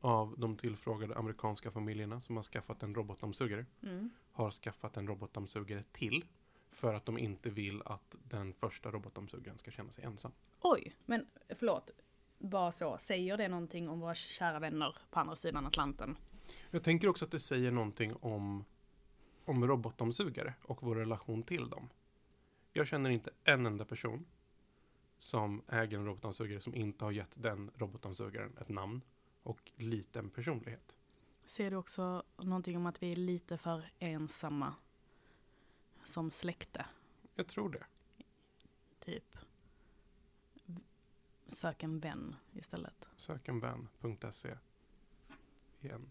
av 0.00 0.34
de 0.38 0.56
tillfrågade 0.56 1.16
amerikanska 1.16 1.70
familjerna 1.70 2.20
som 2.20 2.36
har 2.36 2.42
skaffat 2.42 2.82
en 2.82 2.94
robotdammsugare 2.94 3.66
Mm. 3.82 4.10
har 4.32 4.50
skaffat 4.50 4.96
en 4.96 5.06
robotdammsugare 5.06 5.82
till 5.82 6.24
för 6.70 6.94
att 6.94 7.06
de 7.06 7.18
inte 7.18 7.50
vill 7.50 7.82
att 7.84 8.16
den 8.22 8.52
första 8.52 8.90
robotdammsugaren 8.90 9.58
ska 9.58 9.70
känna 9.70 9.92
sig 9.92 10.04
ensam. 10.04 10.32
Oj, 10.60 10.94
men 11.06 11.26
förlåt. 11.48 11.90
Bara 12.38 12.72
så, 12.72 12.98
säger 12.98 13.36
det 13.36 13.48
någonting 13.48 13.88
om 13.88 14.00
våra 14.00 14.14
kära 14.14 14.58
vänner 14.58 14.96
på 15.10 15.20
andra 15.20 15.36
sidan 15.36 15.66
Atlanten? 15.66 16.16
Jag 16.70 16.82
tänker 16.82 17.08
också 17.08 17.24
att 17.24 17.30
det 17.30 17.38
säger 17.38 17.70
någonting 17.70 18.14
om, 18.20 18.64
om 19.44 19.66
robotdammsugare 19.66 20.54
och 20.62 20.82
vår 20.82 20.96
relation 20.96 21.42
till 21.42 21.68
dem. 21.68 21.88
Jag 22.72 22.86
känner 22.86 23.10
inte 23.10 23.30
en 23.44 23.66
enda 23.66 23.84
person 23.84 24.26
som 25.16 25.62
äger 25.68 25.98
en 25.98 26.06
robotdammsugare 26.06 26.60
som 26.60 26.74
inte 26.74 27.04
har 27.04 27.12
gett 27.12 27.42
den 27.42 27.70
robotdammsugaren 27.74 28.56
ett 28.60 28.68
namn 28.68 29.00
och 29.42 29.72
liten 29.76 30.30
personlighet. 30.30 30.96
Ser 31.46 31.70
du 31.70 31.76
också 31.76 32.22
någonting 32.36 32.76
om 32.76 32.86
att 32.86 33.02
vi 33.02 33.12
är 33.12 33.16
lite 33.16 33.58
för 33.58 33.90
ensamma 33.98 34.74
som 36.04 36.30
släkte? 36.30 36.86
Jag 37.34 37.46
tror 37.46 37.70
det. 37.70 37.86
Typ. 38.98 39.38
Sök 41.46 41.82
en 41.82 42.00
vän 42.00 42.36
istället. 42.52 43.08
Sökenvän.se 43.16 44.56
är 45.80 45.92
en 45.92 46.10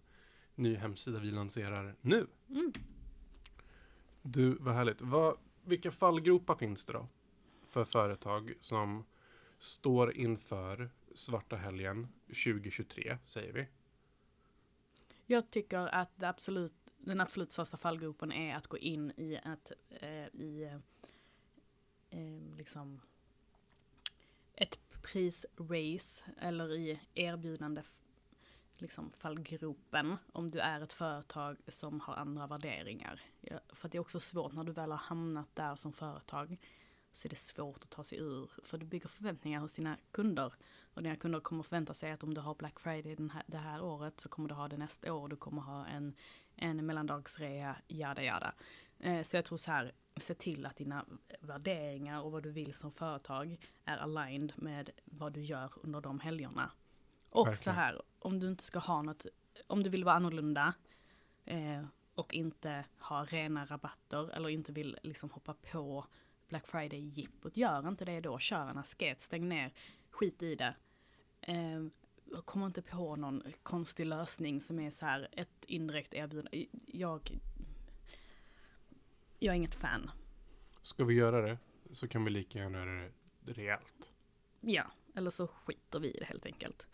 ny 0.56 0.76
hemsida 0.76 1.20
vi 1.20 1.32
lanserar 1.32 1.96
nu. 2.02 2.28
Mm. 2.50 2.74
Du, 4.22 4.56
vad 4.56 4.76
härligt. 4.76 5.02
Vad, 5.02 5.38
vilka 5.64 5.92
fallgropar 5.92 6.56
finns 6.56 6.86
det 6.86 6.94
då 6.94 7.08
för 7.74 7.86
företag 7.86 8.54
som 8.60 9.06
står 9.60 10.18
inför 10.18 10.90
svarta 11.14 11.56
helgen 11.56 12.08
2023, 12.28 13.18
säger 13.26 13.54
vi? 13.54 13.68
Jag 15.26 15.50
tycker 15.50 15.78
att 15.78 16.10
det 16.16 16.30
absolut, 16.30 16.74
den 16.98 17.22
absolut 17.22 17.52
största 17.52 17.78
fallgropen 17.78 18.32
är 18.32 18.56
att 18.56 18.68
gå 18.68 18.78
in 18.78 19.12
i 19.18 19.36
ett, 19.36 19.72
eh, 19.90 20.42
i, 20.42 20.80
eh, 22.10 22.58
liksom 22.58 23.02
ett 24.56 24.80
prisrace 25.02 26.24
eller 26.38 26.74
i 26.74 27.00
erbjudande 27.14 27.82
liksom 28.78 29.12
fallgropen 29.12 30.18
om 30.32 30.52
du 30.52 30.60
är 30.60 30.82
ett 30.82 30.94
företag 30.94 31.58
som 31.68 32.00
har 32.00 32.16
andra 32.16 32.48
värderingar. 32.48 33.22
Ja, 33.42 33.60
för 33.70 33.88
att 33.88 33.92
det 33.92 33.98
är 33.98 34.00
också 34.00 34.20
svårt 34.20 34.54
när 34.54 34.64
du 34.64 34.72
väl 34.72 34.92
har 34.92 34.98
hamnat 34.98 35.56
där 35.56 35.76
som 35.76 35.94
företag 35.94 36.58
så 37.14 37.28
är 37.28 37.30
det 37.30 37.36
svårt 37.36 37.84
att 37.84 37.90
ta 37.90 38.04
sig 38.04 38.20
ur. 38.20 38.52
För 38.64 38.78
du 38.78 38.86
bygger 38.86 39.08
förväntningar 39.08 39.60
hos 39.60 39.74
dina 39.74 39.98
kunder. 40.12 40.54
Och 40.94 41.04
dina 41.04 41.16
kunder 41.16 41.40
kommer 41.40 41.64
förvänta 41.64 41.94
sig 41.94 42.12
att 42.12 42.24
om 42.24 42.34
du 42.34 42.42
har 42.42 42.56
Black 42.56 42.80
Friday 42.80 43.16
den 43.16 43.30
här, 43.30 43.44
det 43.48 43.58
här 43.58 43.82
året 43.82 44.20
så 44.20 44.30
kommer 44.30 44.50
du 44.50 44.56
ha 44.56 44.68
det 44.68 44.78
nästa 44.78 45.14
år. 45.14 45.28
Du 45.28 45.36
kommer 45.36 45.62
ha 45.62 45.86
en, 45.88 46.16
en 46.56 46.86
mellandagsrea, 46.86 47.76
jada 47.88 48.24
jada. 48.24 48.54
Eh, 49.00 49.22
så 49.22 49.38
jag 49.38 49.46
tror 49.46 49.58
så 49.58 49.72
här, 49.72 49.92
se 50.18 50.34
till 50.34 50.66
att 50.66 50.76
dina 50.76 51.06
värderingar 51.40 52.22
och 52.22 52.32
vad 52.32 52.44
du 52.44 52.52
vill 52.52 52.74
som 52.74 52.92
företag 52.92 53.58
är 53.86 53.98
aligned 53.98 54.54
med 54.56 54.90
vad 55.06 55.34
du 55.34 55.42
gör 55.42 55.72
under 55.76 56.02
de 56.02 56.20
helgerna. 56.20 56.72
Och 57.30 57.58
så 57.58 57.72
här, 57.72 58.02
om 58.20 58.40
du 58.40 58.48
inte 58.48 58.64
ska 58.64 58.80
ha 58.80 59.02
något, 59.02 59.26
om 59.68 59.84
du 59.84 59.90
vill 59.90 60.04
vara 60.04 60.16
annorlunda 60.16 60.74
eh, 61.46 61.84
och 62.16 62.34
inte 62.34 62.86
ha 62.98 63.26
rena 63.26 63.66
rabatter 63.66 64.30
eller 64.30 64.50
inte 64.50 64.72
vill 64.72 64.98
liksom 65.04 65.30
hoppa 65.30 65.54
på 65.54 66.06
Black 66.54 66.68
Friday-jippot, 66.68 67.58
gör 67.58 67.88
inte 67.88 68.06
det 68.06 68.20
då. 68.20 68.40
Kör 68.40 68.68
en 68.70 68.78
asket, 68.78 69.22
stäng 69.22 69.50
ner, 69.50 69.74
skit 70.10 70.44
i 70.44 70.56
det. 70.56 70.76
Eh, 71.42 71.86
kom 72.46 72.64
inte 72.64 72.82
på 72.82 73.16
någon 73.16 73.44
konstig 73.64 74.06
lösning 74.06 74.62
som 74.62 74.80
är 74.80 74.90
så 74.90 75.06
här 75.06 75.28
ett 75.32 75.66
indirekt 75.68 76.14
erbjudande. 76.14 76.66
Jag, 76.88 77.40
jag 79.40 79.52
är 79.52 79.58
inget 79.58 79.76
fan. 79.76 80.12
Ska 80.82 81.04
vi 81.04 81.14
göra 81.14 81.42
det 81.42 81.58
så 81.92 82.08
kan 82.08 82.24
vi 82.26 82.32
lika 82.32 82.60
gärna 82.60 82.78
göra 82.78 83.12
det 83.40 83.54
rejält. 83.54 84.14
Ja, 84.62 84.84
eller 85.16 85.30
så 85.30 85.48
skiter 85.48 86.00
vi 86.00 86.08
i 86.08 86.20
det 86.20 86.26
helt 86.26 86.46
enkelt. 86.46 86.88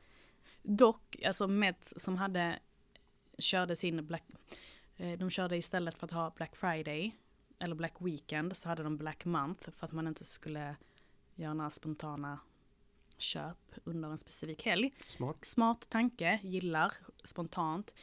Dock, 0.62 1.22
alltså 1.26 1.48
Mets 1.48 1.94
som 1.98 2.16
hade, 2.16 2.60
körde 3.38 3.76
sin 3.76 4.08
Black, 4.08 4.24
eh, 4.98 5.20
de 5.20 5.30
körde 5.30 5.58
istället 5.58 5.98
för 5.98 6.06
att 6.06 6.12
ha 6.12 6.30
Black 6.30 6.56
Friday, 6.56 7.16
eller 7.60 7.76
Black 7.76 7.94
Weekend, 8.00 8.58
så 8.58 8.70
hade 8.70 8.84
de 8.84 8.98
Black 8.98 9.26
Month 9.26 9.70
för 9.72 9.86
att 9.86 9.92
man 9.92 10.08
inte 10.08 10.26
skulle 10.26 10.76
göra 11.36 11.54
några 11.54 11.70
spontana 11.70 12.40
köp 13.18 13.58
under 13.84 14.10
en 14.10 14.18
specifik 14.18 14.66
helg. 14.66 14.94
Smart. 15.08 15.46
Smart 15.46 15.90
tanke, 15.90 16.40
gillar 16.44 16.94
spontant. 17.24 17.94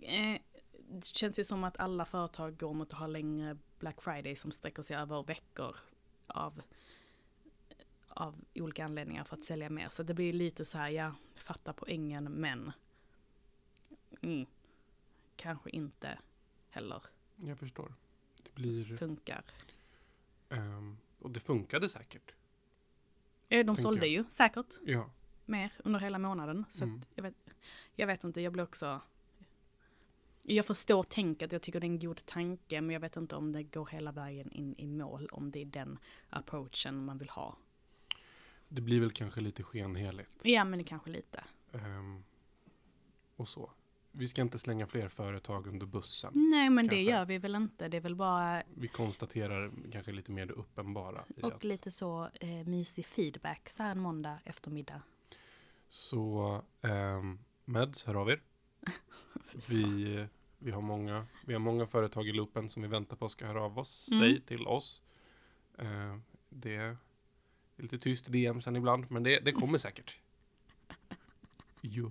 Eh, 0.00 0.40
det 0.88 1.04
känns 1.04 1.38
ju 1.38 1.44
som 1.44 1.64
att 1.64 1.78
alla 1.78 2.04
företag 2.04 2.58
går 2.58 2.74
mot 2.74 2.92
att 2.92 2.98
ha 2.98 3.06
längre 3.06 3.56
Black 3.78 4.02
Friday 4.02 4.36
som 4.36 4.52
sträcker 4.52 4.82
sig 4.82 4.96
över 4.96 5.22
veckor 5.22 5.76
av, 6.26 6.62
av 8.08 8.44
olika 8.54 8.84
anledningar 8.84 9.24
för 9.24 9.36
att 9.36 9.44
sälja 9.44 9.70
mer. 9.70 9.88
Så 9.88 10.02
det 10.02 10.14
blir 10.14 10.32
lite 10.32 10.64
så 10.64 10.78
här, 10.78 10.90
ja, 10.90 11.14
fatta 11.34 11.72
poängen 11.72 12.24
men 12.24 12.72
mm, 14.22 14.46
kanske 15.36 15.70
inte 15.70 16.18
heller 16.70 17.02
Jag 17.36 17.58
förstår. 17.58 17.94
Det 18.44 18.54
blir... 18.54 18.96
funkar. 18.96 19.44
ehm, 20.48 20.96
och 21.18 21.30
det 21.30 21.40
funkade 21.40 21.88
säkert. 21.88 22.34
De 23.48 23.76
sålde 23.76 24.00
jag. 24.06 24.08
ju 24.08 24.24
säkert 24.30 24.74
Ja. 24.84 25.10
mer 25.44 25.72
under 25.84 26.00
hela 26.00 26.18
månaden. 26.18 26.64
Så 26.70 26.84
Mm. 26.84 27.02
jag, 27.14 27.22
vet, 27.22 27.34
jag 27.94 28.06
vet 28.06 28.24
inte, 28.24 28.40
jag 28.40 28.52
blir 28.52 28.62
också... 28.64 29.00
Jag 30.42 30.66
förstår 30.66 31.02
tänket, 31.02 31.52
jag 31.52 31.62
tycker 31.62 31.80
det 31.80 31.86
är 31.86 31.88
en 31.90 31.98
god 31.98 32.26
tanke, 32.26 32.80
men 32.80 32.90
jag 32.90 33.00
vet 33.00 33.16
inte 33.16 33.36
om 33.36 33.52
det 33.52 33.62
går 33.62 33.86
hela 33.86 34.12
vägen 34.12 34.52
in 34.52 34.74
i 34.78 34.86
mål, 34.86 35.28
om 35.32 35.50
det 35.50 35.60
är 35.60 35.64
den 35.66 35.98
approachen 36.30 37.04
man 37.04 37.18
vill 37.18 37.28
ha. 37.30 37.56
Det 38.68 38.80
blir 38.80 39.00
väl 39.00 39.10
kanske 39.12 39.40
lite 39.40 39.62
skenheligt. 39.62 40.44
Ja, 40.44 40.64
men 40.64 40.78
det 40.78 40.84
kanske 40.84 41.10
lite. 41.10 41.44
Ehm, 41.72 42.24
och 43.36 43.48
så. 43.48 43.70
Vi 44.16 44.28
ska 44.28 44.42
inte 44.42 44.58
slänga 44.58 44.86
fler 44.86 45.08
företag 45.08 45.66
under 45.66 45.86
bussen. 45.86 46.32
Nej, 46.34 46.70
men 46.70 46.86
det 46.86 46.96
Kanske. 46.96 47.10
gör 47.12 47.24
vi 47.24 47.38
väl 47.38 47.54
inte. 47.54 47.88
Det 47.88 47.96
är 47.96 48.00
väl 48.00 48.14
bara, 48.16 48.62
Vi 48.74 48.88
konstaterar 48.88 49.70
kanske 49.92 50.12
lite 50.12 50.32
mer 50.32 50.46
det 50.46 50.52
uppenbara. 50.52 51.24
Och 51.42 51.52
att, 51.54 51.64
lite 51.64 51.90
så 51.90 52.28
eh, 52.40 52.48
mysig 52.48 53.06
feedback 53.06 53.68
så 53.68 53.82
här 53.82 53.90
en 53.90 54.00
måndag 54.00 54.38
eftermiddag. 54.44 55.02
Så 55.88 56.62
um, 56.80 57.38
Meds, 57.64 58.04
hör 58.06 58.14
av 58.14 58.30
er. 58.30 58.42
Vi, 59.68 60.26
vi, 60.58 60.70
har 60.70 60.80
många, 60.80 61.26
vi 61.46 61.52
har 61.52 61.60
många 61.60 61.86
företag 61.86 62.28
i 62.28 62.32
loopen 62.32 62.68
som 62.68 62.82
vi 62.82 62.88
väntar 62.88 63.16
på 63.16 63.28
ska 63.28 63.46
höra 63.46 63.62
av 63.62 63.78
oss, 63.78 64.08
Mm. 64.12 64.20
sig 64.20 64.40
till 64.40 64.66
oss. 64.66 65.02
Eh, 65.78 66.16
det, 66.48 66.76
Det 66.76 66.76
är 66.76 66.96
lite 67.82 67.98
tyst 67.98 68.28
i 68.28 68.32
DM 68.32 68.60
sen 68.60 68.76
ibland, 68.76 69.10
men 69.10 69.22
det, 69.22 69.40
det 69.40 69.52
kommer 69.52 69.78
säkert. 69.78 70.18
Jo. 71.80 72.10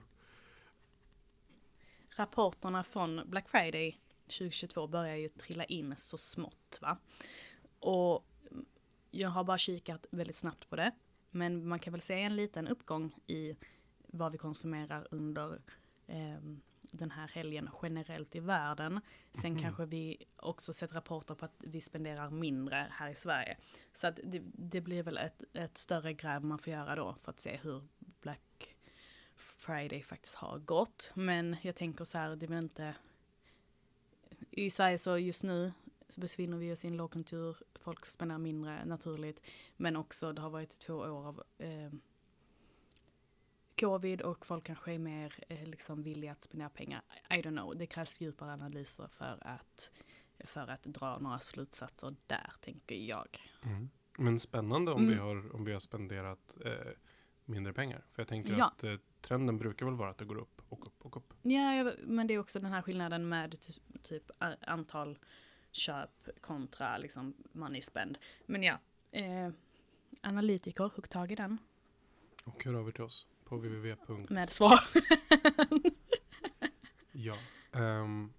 Rapporterna 2.16 2.84
från 2.84 3.22
Black 3.26 3.50
Friday 3.50 4.00
2022 4.28 4.88
börjar 4.88 5.16
ju 5.16 5.30
trilla 5.30 5.66
in 5.66 5.94
så 5.98 6.18
smått 6.18 6.80
va. 6.82 6.98
Och 7.80 8.26
jag 9.12 9.30
har 9.30 9.44
bara 9.44 9.58
kikat 9.58 10.06
väldigt 10.12 10.36
snabbt 10.36 10.70
på 10.70 10.76
det. 10.76 10.92
Men 11.32 11.68
man 11.68 11.80
kan 11.80 11.94
väl 11.94 12.02
se 12.02 12.22
en 12.22 12.36
liten 12.36 12.68
uppgång 12.68 13.16
i 13.28 13.56
vad 14.08 14.32
vi 14.32 14.38
konsumerar 14.38 15.08
under 15.12 15.62
eh, 16.08 16.40
den 16.82 17.12
här 17.12 17.28
helgen 17.28 17.70
generellt 17.82 18.36
i 18.36 18.40
världen. 18.40 19.02
Sen 19.42 19.52
Mhm. 19.54 19.62
kanske 19.62 19.86
vi 19.86 20.18
också 20.36 20.74
sett 20.74 20.94
rapporter 20.94 21.36
på 21.36 21.46
att 21.46 21.56
vi 21.60 21.82
spenderar 21.82 22.30
mindre 22.30 22.88
här 22.92 23.10
i 23.10 23.16
Sverige. 23.16 23.58
Så 23.94 24.08
att 24.08 24.20
det, 24.24 24.42
det 24.54 24.82
blir 24.82 25.04
väl 25.04 25.18
ett, 25.18 25.44
ett 25.54 25.78
större 25.78 26.14
gräv 26.14 26.44
man 26.44 26.60
får 26.60 26.74
göra 26.74 26.96
då 26.96 27.16
för 27.22 27.32
att 27.32 27.40
se 27.40 27.58
hur 27.64 27.84
Friday 29.66 30.02
faktiskt 30.04 30.36
har 30.36 30.60
gått. 30.60 31.12
Men 31.14 31.56
jag 31.62 31.76
tänker 31.76 32.06
så 32.06 32.18
här, 32.18 32.36
det 32.36 32.46
är 32.46 32.58
inte... 32.60 32.96
I 34.50 34.70
Sverige 34.70 34.98
så 34.98 35.18
just 35.18 35.44
nu 35.44 35.74
så 36.10 36.22
befinner 36.22 36.58
vi 36.58 36.74
oss 36.74 36.86
i 36.86 36.88
en 36.88 36.98
lågkonjunktur, 36.98 37.58
folk 37.76 38.06
spenderar 38.06 38.40
mindre 38.40 38.86
naturligt. 38.86 39.42
Men 39.78 39.96
också 39.96 40.34
det 40.34 40.42
har 40.42 40.50
varit 40.50 40.80
två 40.80 40.94
år 40.94 41.28
av 41.28 41.44
eh, 41.58 41.92
covid 43.80 44.22
och 44.22 44.46
folk 44.46 44.64
kanske 44.64 44.94
är 44.94 45.00
mer 45.00 45.34
eh, 45.50 45.64
liksom 45.68 46.04
villiga 46.04 46.32
att 46.32 46.44
spendera 46.44 46.70
pengar. 46.70 47.02
I 47.30 47.34
don't 47.34 47.58
know, 47.58 47.78
det 47.78 47.86
krävs 47.86 48.22
djupare 48.22 48.54
analyser 48.54 49.08
för 49.08 49.38
att, 49.48 49.92
för 50.46 50.68
att 50.68 50.84
dra 50.84 51.18
några 51.20 51.40
slutsatser 51.40 52.10
där, 52.28 52.54
tänker 52.62 52.96
jag. 52.96 53.40
Mm. 53.64 53.90
Men 54.18 54.40
spännande 54.40 54.92
om, 54.92 55.08
vi 55.08 55.14
Mm. 55.14 55.26
har, 55.26 55.56
om 55.56 55.66
vi 55.66 55.72
har 55.74 55.80
spenderat 55.80 56.58
eh, 56.66 56.92
mindre 57.46 57.74
pengar. 57.74 58.06
För 58.12 58.22
jag 58.22 58.28
tänker 58.28 58.58
Ja. 58.58 58.66
att 58.68 58.84
eh, 58.84 58.96
trenden 59.24 59.58
brukar 59.58 59.86
väl 59.86 59.96
vara 59.96 60.10
att 60.10 60.18
det 60.18 60.26
går 60.26 60.38
upp 60.38 60.62
och 60.70 60.88
upp 60.88 61.06
och 61.06 61.18
upp. 61.18 61.34
Ja, 61.42 61.92
men 62.04 62.28
det 62.28 62.34
är 62.34 62.40
också 62.40 62.60
den 62.60 62.72
här 62.72 62.82
skillnaden 62.82 63.30
med 63.30 63.60
ty- 63.60 63.98
typ 64.04 64.32
antal 64.68 65.18
köp 65.72 66.30
kontra 66.42 66.98
liksom 66.98 67.34
money 67.52 67.82
spend. 67.82 68.18
Men 68.46 68.64
ja, 68.64 68.78
eh, 69.12 69.50
analytiker, 70.22 70.84
hugg 70.96 71.10
tag 71.10 71.32
i 71.32 71.36
den 71.36 71.58
Och 72.46 72.64
hör 72.66 72.74
av 72.74 72.88
er 72.88 72.92
till 72.92 73.04
oss 73.04 73.28
på 73.46 73.56
www. 73.58 73.96
med 74.30 74.50
svar. 74.50 74.80
Ja. 77.16 77.38
Ehm, 77.72 78.34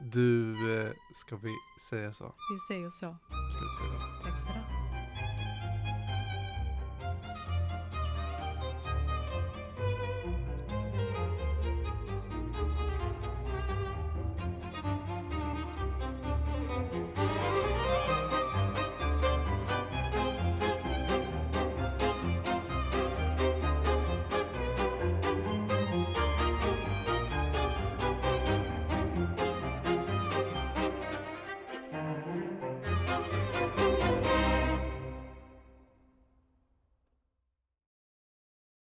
du, 0.00 0.52
eh, 0.80 0.92
ska 1.14 1.36
vi 1.36 1.50
säga 1.90 2.12
så? 2.12 2.24
Vi 2.24 2.74
säger 2.74 2.90
så. 2.90 3.16
Slutfredag. 3.58 4.15